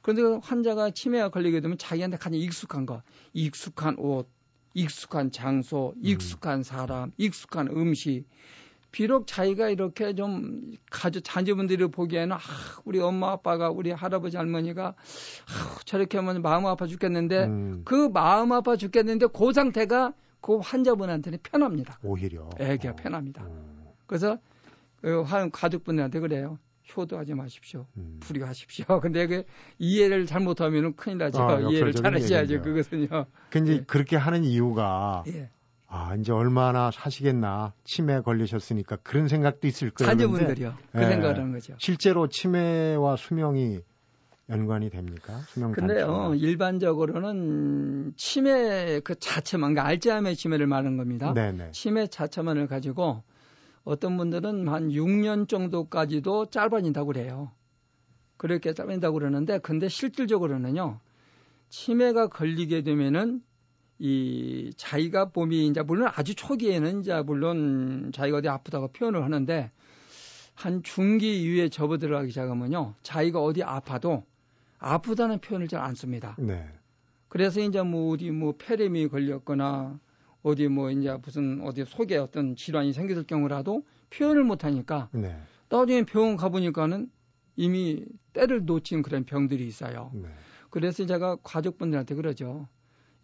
그런데 0.05 0.39
환자가 0.43 0.91
치매가 0.91 1.29
걸리게 1.29 1.61
되면 1.61 1.79
자기한테 1.79 2.17
가장 2.17 2.39
익숙한 2.39 2.85
거, 2.85 3.01
익숙한 3.33 3.95
옷, 3.97 4.29
익숙한 4.75 5.31
장소, 5.31 5.93
음. 5.97 5.99
익숙한 6.03 6.61
사람, 6.61 7.11
익숙한 7.17 7.69
음식. 7.69 8.25
비록 8.91 9.25
자기가 9.25 9.69
이렇게 9.69 10.13
좀 10.13 10.75
가족 10.91 11.21
자녀분들이 11.23 11.87
보기에는 11.87 12.33
아, 12.33 12.39
우리 12.83 12.99
엄마 12.99 13.31
아빠가 13.31 13.71
우리 13.71 13.89
할아버지 13.89 14.37
할머니가 14.37 14.89
아, 14.89 15.79
저렇게 15.85 16.19
하면 16.19 16.43
마음 16.43 16.67
아파 16.67 16.85
죽겠는데 16.85 17.45
음. 17.45 17.81
그 17.83 18.07
마음 18.09 18.51
아파 18.51 18.75
죽겠는데 18.75 19.25
그 19.33 19.53
상태가 19.53 20.13
그 20.39 20.57
환자분한테는 20.57 21.39
편합니다. 21.41 21.97
오히려 22.03 22.47
애기가 22.59 22.93
어. 22.93 22.95
편합니다. 22.95 23.43
음. 23.43 23.87
그래서 24.05 24.37
그 25.01 25.25
가족분들한테 25.51 26.19
그래요. 26.19 26.59
효도하지 26.95 27.33
마십시오. 27.33 27.85
음. 27.97 28.17
불이하십시오. 28.21 28.85
근데 29.01 29.27
그 29.27 29.43
이해를 29.79 30.25
잘못하면 30.25 30.95
큰일 30.95 31.17
나죠. 31.19 31.41
아, 31.41 31.59
이해를 31.59 31.93
잘하셔야죠. 31.93 32.61
그것은요. 32.61 33.25
근데 33.49 33.73
예. 33.73 33.83
그렇게 33.85 34.15
하는 34.17 34.43
이유가 34.43 35.23
예. 35.27 35.49
아 35.87 36.15
이제 36.15 36.31
얼마나 36.31 36.91
사시겠나 36.91 37.73
치매 37.83 38.21
걸리셨으니까 38.21 38.97
그런 38.97 39.27
생각도 39.27 39.67
있을 39.67 39.91
거예요. 39.91 40.11
자녀분들이요. 40.11 40.73
그 40.91 41.01
예. 41.01 41.07
생각을 41.07 41.37
하는 41.37 41.51
거죠. 41.51 41.75
실제로 41.79 42.27
치매와 42.27 43.15
수명이 43.15 43.81
연관이 44.49 44.89
됩니까? 44.89 45.39
수명 45.47 45.71
근데요, 45.71 46.33
일반적으로는 46.35 48.13
치매 48.15 48.99
그 49.03 49.15
자체만, 49.15 49.73
그러니까 49.73 49.89
알츠하이머 49.89 50.33
치매를 50.35 50.67
말하는 50.67 50.97
겁니다. 50.97 51.33
네네. 51.33 51.71
치매 51.71 52.05
자체만을 52.05 52.67
가지고 52.67 53.23
어떤 53.85 54.17
분들은 54.17 54.67
한 54.67 54.89
6년 54.89 55.47
정도까지도 55.47 56.47
짧아진다고 56.47 57.07
그래요. 57.07 57.51
그렇게 58.37 58.73
짧아진다고 58.73 59.19
그러는데 59.19 59.59
근데 59.59 59.87
실질적으로는요. 59.87 60.99
치매가 61.69 62.27
걸리게 62.27 62.81
되면은 62.83 63.41
이 63.99 64.73
자기가 64.75 65.31
몸이 65.33 65.67
이제 65.67 65.81
물론 65.81 66.11
아주 66.13 66.35
초기에는 66.35 66.99
이제 66.99 67.21
물론 67.21 68.11
자기가 68.13 68.39
어디 68.39 68.49
아프다고 68.49 68.89
표현을 68.89 69.23
하는데 69.23 69.71
한 70.55 70.83
중기 70.83 71.43
이후에 71.43 71.69
접어 71.69 71.97
들어가기 71.97 72.29
시작하면요. 72.31 72.95
자기가 73.03 73.41
어디 73.41 73.63
아파도 73.63 74.23
아프다는 74.79 75.39
표현을 75.39 75.67
잘 75.67 75.81
안 75.81 75.95
씁니다. 75.95 76.35
네. 76.39 76.67
그래서 77.29 77.61
이제 77.61 77.81
뭐 77.83 78.13
어디 78.13 78.31
뭐 78.31 78.55
폐렴이 78.57 79.07
걸렸거나 79.09 79.99
어디 80.45 80.67
뭐 80.67 80.91
이제 80.91 81.11
무슨 81.23 81.59
어디 81.63 81.85
속에 81.85 82.17
어떤 82.17 82.55
질환이 82.55 82.93
생겼을 82.93 83.23
경우라도 83.23 83.83
표현을 84.11 84.43
못 84.43 84.63
하니까 84.63 85.09
네. 85.11 85.35
나중에 85.69 86.03
병원 86.03 86.37
가보니까는 86.37 87.09
이미 87.55 88.05
때를 88.31 88.63
놓친 88.63 89.01
그런 89.01 89.23
병들이 89.23 89.65
있어요. 89.65 90.11
네. 90.13 90.29
그래서 90.69 91.03
제가 91.03 91.37
가족분들한테 91.37 92.13
그러죠. 92.13 92.67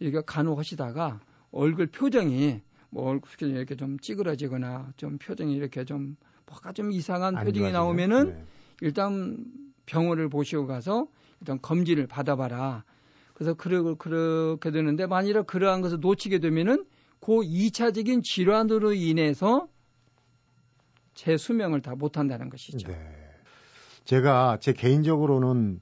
이렇게 0.00 0.20
간호하시다가 0.26 1.20
얼굴 1.52 1.86
표정이 1.86 2.60
뭐 2.90 3.04
얼굴 3.04 3.30
표정이 3.30 3.52
이렇게 3.52 3.76
좀 3.76 4.00
찌그러지거나 4.00 4.92
좀 4.96 5.18
표정이 5.18 5.54
이렇게 5.54 5.84
좀 5.84 6.16
뭐가 6.46 6.72
좀 6.72 6.90
이상한 6.90 7.34
표정이 7.36 7.54
좋아지네. 7.54 7.72
나오면은 7.72 8.32
네. 8.32 8.44
일단 8.80 9.44
병원을 9.86 10.28
보시고 10.28 10.66
가서 10.66 11.06
일단 11.40 11.60
검진을 11.62 12.08
받아봐라. 12.08 12.82
그래서 13.34 13.54
그러, 13.54 13.94
그렇게 13.94 14.72
되는데 14.72 15.06
만일에 15.06 15.42
그러한 15.42 15.82
것을 15.82 16.00
놓치게 16.00 16.40
되면은 16.40 16.84
그 17.22 17.32
2차적인 17.34 18.24
질환으로 18.24 18.92
인해서 18.94 19.68
제 21.14 21.36
수명을 21.36 21.80
다 21.80 21.94
못한다는 21.94 22.50
것이죠. 22.50 22.88
네. 22.88 22.98
제가 24.04 24.58
제 24.60 24.72
개인적으로는 24.72 25.80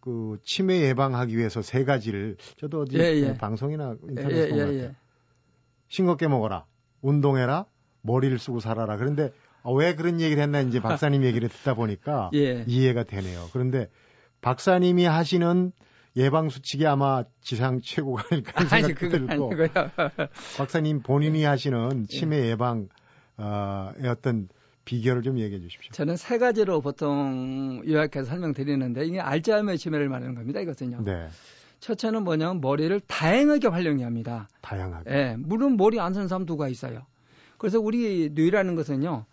그 0.00 0.38
치매 0.44 0.82
예방하기 0.82 1.38
위해서 1.38 1.62
세 1.62 1.84
가지를 1.84 2.36
저도 2.58 2.82
어디 2.82 2.98
예, 2.98 3.14
예. 3.14 3.34
방송이나 3.38 3.96
인터넷에 4.06 4.50
예, 4.50 4.54
예, 4.54 4.58
같아요. 4.58 4.94
싱겁게 5.88 6.28
먹어라, 6.28 6.66
운동해라, 7.00 7.64
머리를 8.02 8.38
쓰고 8.38 8.60
살아라. 8.60 8.98
그런데 8.98 9.32
아, 9.62 9.70
왜 9.70 9.94
그런 9.94 10.20
얘기를 10.20 10.42
했나 10.42 10.60
이제 10.60 10.80
박사님 10.80 11.24
얘기를 11.24 11.48
듣다 11.48 11.72
보니까 11.72 12.30
예. 12.34 12.62
이해가 12.66 13.04
되네요. 13.04 13.48
그런데 13.54 13.88
박사님이 14.42 15.06
하시는 15.06 15.72
예방 16.16 16.48
수칙이 16.48 16.86
아마 16.86 17.24
지상 17.40 17.80
최고가 17.80 18.24
아닐까 18.30 18.64
생각이 18.64 18.94
들고 18.94 19.50
박사님 20.56 21.02
본인이 21.02 21.40
네. 21.40 21.46
하시는 21.46 22.06
치매 22.08 22.42
예. 22.44 22.50
예방의 22.50 22.88
어떤 24.08 24.48
비결을 24.84 25.22
좀 25.22 25.38
얘기해 25.38 25.60
주십시오. 25.60 25.92
저는 25.92 26.16
세 26.16 26.38
가지로 26.38 26.80
보통 26.80 27.82
요약해서 27.86 28.26
설명드리는데 28.26 29.06
이게 29.06 29.20
알츠하이머 29.20 29.76
치매를 29.76 30.08
말하는 30.08 30.34
겁니다. 30.34 30.60
이것은요. 30.60 31.02
네. 31.04 31.28
첫째는 31.80 32.22
뭐냐면 32.22 32.60
머리를 32.60 33.00
다양하게 33.00 33.68
활용해야 33.68 34.06
합니다. 34.06 34.48
다양하게. 34.60 35.10
예. 35.10 35.36
물론 35.38 35.76
머리 35.76 35.98
안 36.00 36.14
쓰는 36.14 36.28
사람 36.28 36.46
누가 36.46 36.68
있어요. 36.68 37.06
그래서 37.58 37.80
우리 37.80 38.30
뇌라는 38.32 38.74
것은요. 38.74 39.24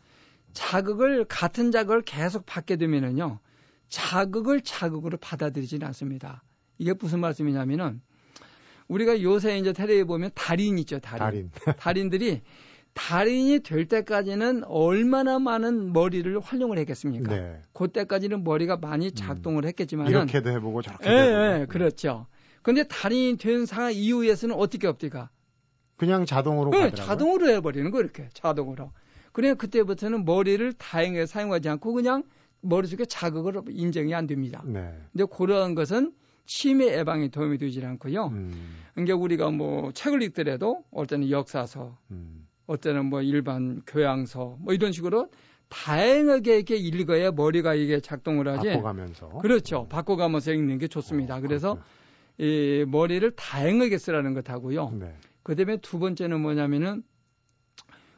자극을 0.53 1.25
같은 1.25 1.71
자극을 1.71 2.01
계속 2.01 2.45
받게 2.45 2.77
되면은요. 2.77 3.39
자극을 3.89 4.61
자극으로 4.61 5.17
받아들이지는 5.17 5.85
않습니다. 5.87 6.43
이게 6.81 6.93
무슨 6.99 7.19
말씀이냐면은 7.19 8.01
우리가 8.87 9.21
요새 9.21 9.59
이제 9.59 9.71
텔레비에 9.71 10.03
보면 10.03 10.31
달인 10.33 10.79
있죠, 10.79 10.99
달인. 10.99 11.19
달인. 11.19 11.51
달인들이 11.77 12.41
달인이 12.93 13.59
될 13.59 13.87
때까지는 13.87 14.63
얼마나 14.65 15.37
많은 15.37 15.93
머리를 15.93 16.39
활용을 16.39 16.79
했겠습니까? 16.79 17.33
네. 17.33 17.61
그때까지는 17.73 18.43
머리가 18.43 18.77
많이 18.77 19.07
음. 19.07 19.11
작동을 19.13 19.65
했겠지만 19.65 20.07
이렇게도 20.07 20.49
해보고 20.49 20.81
저렇게도 20.81 21.13
예, 21.13 21.19
해보고. 21.19 21.61
예, 21.61 21.65
그렇죠. 21.67 22.25
근데 22.63 22.83
달인이 22.83 23.37
된 23.37 23.67
상황 23.67 23.93
이후에서는 23.93 24.55
어떻게 24.55 24.87
없디가? 24.87 25.29
그냥 25.97 26.25
자동으로 26.25 26.71
네, 26.71 26.91
자동으로 26.91 27.47
해버리는 27.47 27.91
거 27.91 27.99
이렇게 27.99 28.27
자동으로. 28.33 28.91
그래 29.31 29.53
그때부터는 29.53 30.25
머리를 30.25 30.73
다행하게 30.73 31.27
사용하지 31.27 31.69
않고 31.69 31.93
그냥 31.93 32.23
머릿속에 32.61 33.05
자극을 33.05 33.61
인정이 33.69 34.13
안 34.15 34.25
됩니다. 34.25 34.63
네. 34.65 34.91
근데 35.11 35.25
그러한 35.25 35.75
것은 35.75 36.13
치매 36.45 36.97
예방에 36.97 37.29
도움이 37.29 37.57
되지 37.57 37.83
않고요. 37.85 38.27
음. 38.27 38.75
그러니까 38.93 39.15
우리가 39.15 39.51
뭐 39.51 39.91
책을 39.91 40.21
읽더라도 40.23 40.83
어떤 40.91 41.29
역사서, 41.29 41.97
음. 42.11 42.47
어때는 42.67 43.05
뭐 43.05 43.21
일반 43.21 43.81
교양서 43.85 44.57
뭐 44.59 44.73
이런 44.73 44.91
식으로 44.91 45.29
다양하게 45.69 46.55
이렇게 46.57 46.75
읽어야 46.75 47.31
머리가 47.31 47.73
이게 47.75 47.99
작동을 47.99 48.47
하지. 48.47 48.69
바꿔가면서. 48.69 49.29
그렇죠. 49.39 49.87
바꿔가면서 49.89 50.51
읽는 50.53 50.77
게 50.77 50.87
좋습니다. 50.87 51.37
어, 51.37 51.41
그래서 51.41 51.81
이 52.37 52.85
머리를 52.87 53.29
다양하게 53.31 53.97
쓰라는 53.97 54.33
것하고요. 54.33 54.91
네. 54.99 55.15
그다음에 55.43 55.77
두 55.77 55.99
번째는 55.99 56.41
뭐냐면은 56.41 57.03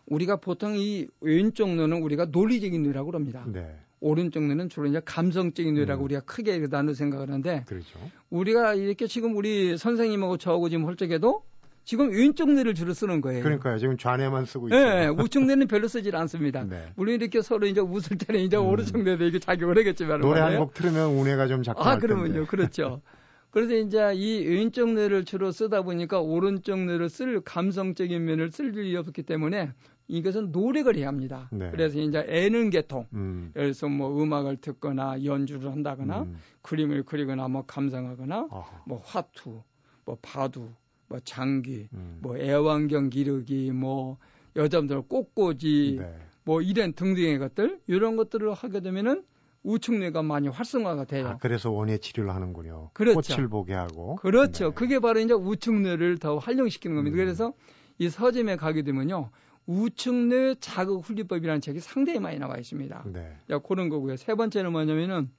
우리가 0.07 0.37
보통 0.37 0.75
이 0.75 1.07
왼쪽 1.21 1.69
눈은 1.69 2.01
우리가 2.01 2.25
논리적인 2.25 2.83
뇌라고 2.83 3.11
그럽니다. 3.11 3.45
네. 3.47 3.75
오른쪽 4.03 4.43
눈은 4.43 4.69
주로 4.69 4.85
이제 4.87 5.01
감성적인 5.03 5.73
뇌라고 5.75 6.03
음. 6.03 6.05
우리가 6.05 6.21
크게 6.21 6.67
나눠 6.67 6.93
생각하는데 6.93 7.63
그렇죠. 7.65 7.99
우리가 8.29 8.73
이렇게 8.75 9.07
지금 9.07 9.35
우리 9.37 9.77
선생님하고 9.77 10.37
저하고 10.37 10.67
지금 10.69 10.85
할 10.85 10.95
적에도 10.97 11.43
지금 11.85 12.11
왼쪽 12.11 12.49
뇌를 12.51 12.73
주로 12.75 12.93
쓰는 12.93 13.21
거예요. 13.21 13.43
그러니까요. 13.43 13.77
지금 13.77 13.97
좌뇌만 13.97 14.45
쓰고 14.45 14.67
있어요. 14.69 14.85
네, 14.95 15.07
우측 15.07 15.45
뇌는 15.45 15.67
별로 15.67 15.87
쓰질 15.87 16.15
않습니다. 16.15 16.63
네. 16.63 16.85
물론 16.95 17.15
이렇게 17.15 17.41
서로 17.41 17.65
이제 17.65 17.81
웃을 17.81 18.17
때는 18.17 18.41
이제 18.41 18.57
음. 18.57 18.67
오른쪽 18.67 19.01
뇌도 19.03 19.25
이게 19.25 19.39
작용을 19.39 19.77
하겠지만 19.77 20.19
노래 20.21 20.39
한 20.41 20.57
곡 20.57 20.73
틀으면 20.73 21.11
우뇌가 21.11 21.47
좀 21.47 21.63
작동할 21.63 21.93
아, 21.93 21.97
그러면요. 21.97 22.45
그렇죠. 22.45 23.01
그래서 23.51 23.75
이제 23.75 24.11
이 24.15 24.45
왼쪽 24.47 24.93
뇌를 24.93 25.25
주로 25.25 25.51
쓰다 25.51 25.81
보니까 25.83 26.19
오른쪽 26.19 26.79
뇌를 26.79 27.07
쓸 27.09 27.39
감성적인 27.41 28.23
면을 28.25 28.51
쓸 28.51 28.75
일이 28.75 28.95
없기 28.97 29.23
때문에 29.23 29.71
이것은 30.07 30.51
노력을 30.51 30.95
해야 30.95 31.07
합니다. 31.07 31.49
네. 31.51 31.69
그래서 31.71 31.99
이제 31.99 32.25
애는 32.27 32.69
계통, 32.69 33.07
음. 33.13 33.51
예를 33.55 33.73
들어서 33.73 33.87
뭐 33.87 34.21
음악을 34.21 34.57
듣거나 34.57 35.23
연주를 35.23 35.71
한다거나 35.71 36.23
음. 36.23 36.37
그림을 36.61 37.03
그리거나 37.03 37.47
뭐 37.47 37.63
감상하거나 37.65 38.47
아하. 38.51 38.83
뭐 38.85 39.01
화투, 39.03 39.61
뭐 40.05 40.17
바두, 40.21 40.69
뭐 41.07 41.19
장기, 41.23 41.87
음. 41.93 42.19
뭐 42.21 42.37
애완경 42.37 43.09
기르기, 43.09 43.71
뭐 43.71 44.17
여자분들 44.55 45.03
꽃꽂이, 45.03 45.97
네. 45.99 46.15
뭐 46.43 46.61
이런 46.61 46.93
등등의 46.93 47.39
것들 47.39 47.79
이런 47.87 48.17
것들을 48.17 48.53
하게 48.53 48.81
되면은 48.81 49.23
우측뇌가 49.63 50.23
많이 50.23 50.49
활성화가 50.49 51.05
돼요. 51.05 51.27
아, 51.27 51.37
그래서 51.37 51.71
원예 51.71 51.97
치료를 51.97 52.35
하는군요. 52.35 52.89
그렇죠. 52.93 53.35
꽃을 53.35 53.47
보게 53.47 53.73
하고. 53.73 54.17
그렇죠. 54.17 54.69
네. 54.69 54.73
그게 54.75 54.99
바로 54.99 55.21
이제 55.21 55.33
우측뇌를 55.33 56.17
더 56.17 56.37
활용시키는 56.37 56.97
겁니다. 56.97 57.15
음. 57.15 57.17
그래서 57.17 57.53
이 57.97 58.09
서점에 58.09 58.57
가게 58.57 58.81
되면요. 58.81 59.29
우측뇌 59.65 60.55
자극 60.59 60.99
훈리법이라는 61.05 61.61
책이 61.61 61.79
상당히 61.79 62.19
많이 62.19 62.37
나와 62.39 62.57
있습니다. 62.57 63.03
네. 63.07 63.37
야, 63.49 63.59
그런 63.59 63.89
거고요. 63.89 64.17
세 64.17 64.35
번째는 64.35 64.71
뭐냐면은 64.71 65.29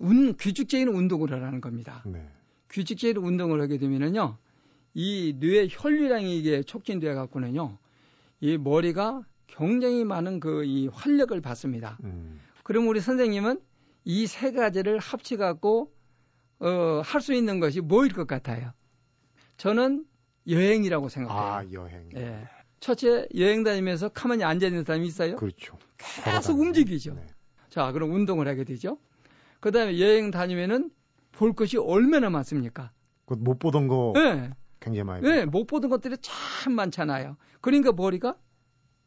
운, 0.00 0.34
규칙적인 0.36 0.88
운동을 0.88 1.30
하라는 1.32 1.60
겁니다. 1.60 2.02
네. 2.06 2.26
규칙적인 2.70 3.16
운동을 3.18 3.60
하게 3.60 3.78
되면은요. 3.78 4.36
이 4.94 5.36
뇌의 5.38 5.68
혈류량이 5.70 6.38
이게 6.38 6.62
촉진돼 6.62 7.14
갖고는요. 7.14 7.78
이 8.40 8.56
머리가 8.58 9.22
굉장히 9.46 10.04
많은 10.04 10.40
그 10.40 10.64
이 10.64 10.88
활력을 10.88 11.40
받습니다. 11.40 11.98
음. 12.04 12.40
그럼 12.64 12.88
우리 12.88 13.00
선생님은 13.00 13.60
이 14.04 14.26
세 14.26 14.52
가지를 14.52 14.98
합쳐 14.98 15.36
갖고 15.36 15.92
어, 16.58 17.02
할 17.04 17.20
수 17.20 17.34
있는 17.34 17.60
것이 17.60 17.80
뭐일 17.80 18.12
것 18.12 18.26
같아요? 18.26 18.72
저는 19.58 20.06
여행이라고 20.48 21.08
생각해요. 21.08 21.42
아, 21.42 21.64
여행. 21.72 22.08
예. 22.16 22.48
첫째, 22.80 23.28
여행 23.36 23.62
다니면서 23.62 24.08
가만히 24.08 24.42
앉아 24.42 24.66
있는 24.66 24.84
사람이 24.84 25.06
있어요? 25.06 25.36
그렇죠. 25.36 25.78
계속 25.98 26.58
움직이죠. 26.58 27.14
네. 27.14 27.26
자, 27.68 27.92
그럼 27.92 28.12
운동을 28.12 28.48
하게 28.48 28.64
되죠. 28.64 28.98
그 29.60 29.70
다음에 29.70 30.00
여행 30.00 30.30
다니면은 30.30 30.90
볼 31.32 31.52
것이 31.52 31.76
얼마나 31.76 32.30
많습니까? 32.30 32.90
못 33.26 33.58
보던 33.58 33.86
거 33.86 34.12
네. 34.16 34.50
굉장히 34.80 35.04
많이. 35.04 35.28
네, 35.28 35.44
못 35.44 35.66
보던 35.66 35.90
것들이 35.90 36.16
참 36.20 36.72
많잖아요. 36.72 37.36
그러니까 37.60 37.92
머리가 37.92 38.36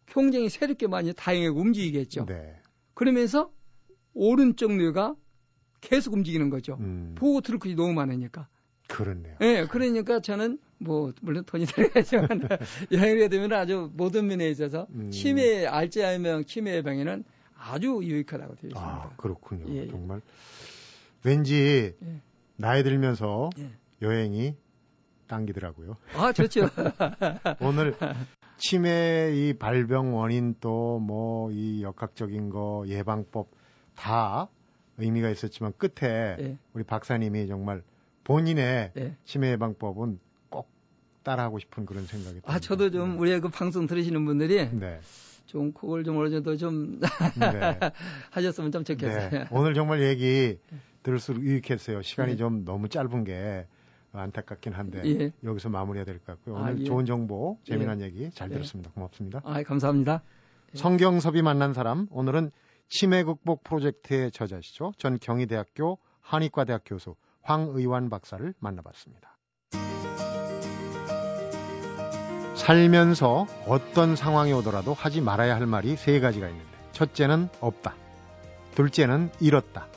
굉장히 0.06 0.50
새롭게 0.50 0.88
많이 0.88 1.12
다양하게 1.14 1.48
움직이겠죠. 1.48 2.26
네. 2.28 2.56
그러면서 2.94 3.52
오른쪽 4.14 4.72
뇌가 4.74 5.16
계속 5.82 6.14
움직이는 6.14 6.50
거죠. 6.50 6.78
음. 6.80 7.16
보고 7.16 7.42
들을 7.42 7.60
것이 7.60 7.76
너무 7.76 7.94
많으니까. 7.94 8.48
그렇네요. 8.88 9.36
네, 9.40 9.66
그러니까 9.66 10.20
저는 10.20 10.60
뭐 10.84 11.12
물론 11.22 11.44
돈이 11.46 11.66
들어가지만 11.68 12.48
여행을 12.92 13.30
되면 13.30 13.52
아주 13.54 13.90
모든 13.94 14.28
면에 14.28 14.50
있어서 14.50 14.88
음. 14.92 15.10
치매 15.12 15.66
알츠하이머 15.66 16.44
치매 16.44 16.76
예방에는 16.76 17.24
아주 17.58 18.00
유익하다고 18.04 18.56
되어 18.56 18.68
있습니다. 18.70 18.80
아, 18.82 19.10
그렇군요. 19.18 19.66
예, 19.74 19.84
예. 19.84 19.88
정말 19.88 20.22
왠지 21.24 21.94
예. 22.04 22.22
나이 22.58 22.84
들면서 22.84 23.50
예. 23.60 23.70
여행이 24.02 24.56
당기더라고요. 25.28 25.98
아, 26.16 26.32
좋죠. 26.34 26.68
오늘 27.62 27.96
치매 28.58 29.32
이 29.34 29.54
발병 29.58 30.16
원인 30.16 30.56
또 30.60 31.00
뭐 31.00 31.52
이 31.52 31.82
역학적인 31.84 32.50
거 32.50 32.84
예방법 32.88 33.50
다 33.96 34.48
의미가 34.98 35.30
있었지만 35.30 35.74
끝에 35.78 36.36
예. 36.40 36.58
우리 36.74 36.84
박사님이 36.84 37.48
정말 37.48 37.82
본인의 38.26 38.92
예. 38.98 39.16
치매 39.24 39.52
예방법은 39.52 40.20
꼭 40.20 40.33
따라하고 41.24 41.60
싶은 41.60 41.86
그런 41.86 42.06
생각이 42.06 42.36
듭니다. 42.42 42.54
아, 42.54 42.60
저도 42.60 42.92
좀 42.92 43.12
네. 43.14 43.18
우리 43.18 43.40
그 43.40 43.50
방송 43.50 43.88
들으시는 43.88 44.26
분들이 44.26 44.70
네. 44.72 45.00
좀 45.46 45.72
그걸 45.74 46.04
좀 46.04 46.18
어느 46.18 46.30
정도 46.30 46.56
좀 46.58 47.00
네. 47.00 47.80
하셨으면 48.32 48.72
좀 48.72 48.84
좋겠어요. 48.84 49.30
네. 49.30 49.46
오늘 49.52 49.74
정말 49.74 50.02
얘기 50.02 50.58
들을수록 51.04 51.44
유익했어요. 51.44 52.02
시간이 52.02 52.32
네. 52.34 52.38
좀 52.38 52.64
너무 52.66 52.88
짧은 52.90 53.24
게 53.24 53.68
안타깝긴 54.14 54.74
한데 54.74 55.02
예. 55.06 55.32
여기서 55.44 55.70
마무리해야 55.70 56.06
될 56.06 56.20
것 56.20 56.26
같고요. 56.28 56.56
오늘 56.56 56.74
아, 56.74 56.76
예. 56.78 56.84
좋은 56.84 57.06
정보, 57.06 57.58
재미난 57.64 58.00
예. 58.02 58.06
얘기 58.06 58.30
잘 58.32 58.50
예. 58.50 58.54
들었습니다. 58.54 58.92
고맙습니다. 58.92 59.42
아, 59.44 59.64
감사합니다. 59.64 60.22
예. 60.74 60.78
성경섭이 60.78 61.42
만난 61.42 61.74
사람 61.74 62.08
오늘은 62.12 62.52
치매 62.90 63.24
극복 63.24 63.64
프로젝트의 63.64 64.30
저자시죠. 64.32 64.94
전 64.98 65.18
경희대학교 65.20 65.98
한의과대학 66.22 66.84
교수 66.86 67.16
황의완 67.42 68.10
박사를 68.10 68.54
만나봤습니다. 68.60 69.33
살면서 72.64 73.46
어떤 73.68 74.16
상황이 74.16 74.54
오더라도 74.54 74.94
하지 74.94 75.20
말아야 75.20 75.54
할 75.58 75.66
말이 75.66 75.98
세 75.98 76.22
가지가 76.22 76.48
있는데 76.48 76.66
첫째는 76.94 77.50
없다. 77.60 77.94
둘째는 78.74 79.32
잃었다. 79.42 79.88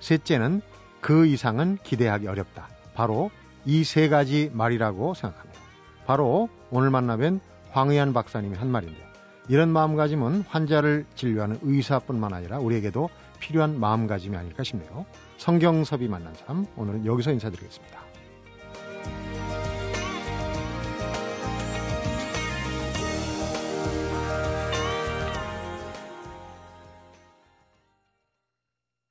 셋째는 0.00 0.62
그 1.02 1.26
이상은 1.26 1.76
기대하기 1.82 2.26
어렵다. 2.26 2.68
바로 2.94 3.30
이 3.66 3.84
세 3.84 4.08
가지 4.08 4.50
말이라고 4.54 5.12
생각합니다. 5.12 5.60
바로 6.06 6.48
오늘 6.70 6.88
만나뵌 6.90 7.40
황의한 7.72 8.14
박사님이 8.14 8.56
한 8.56 8.68
말인데요. 8.70 9.04
이런 9.48 9.68
마음가짐은 9.68 10.44
환자를 10.48 11.04
진료하는 11.16 11.58
의사뿐만 11.60 12.32
아니라 12.32 12.58
우리에게도 12.58 13.10
필요한 13.38 13.78
마음가짐이 13.78 14.34
아닐까 14.34 14.62
싶네요. 14.62 15.04
성경섭이 15.36 16.08
만난 16.08 16.32
사람 16.34 16.64
오늘은 16.76 17.04
여기서 17.04 17.32
인사드리겠습니다. 17.32 18.03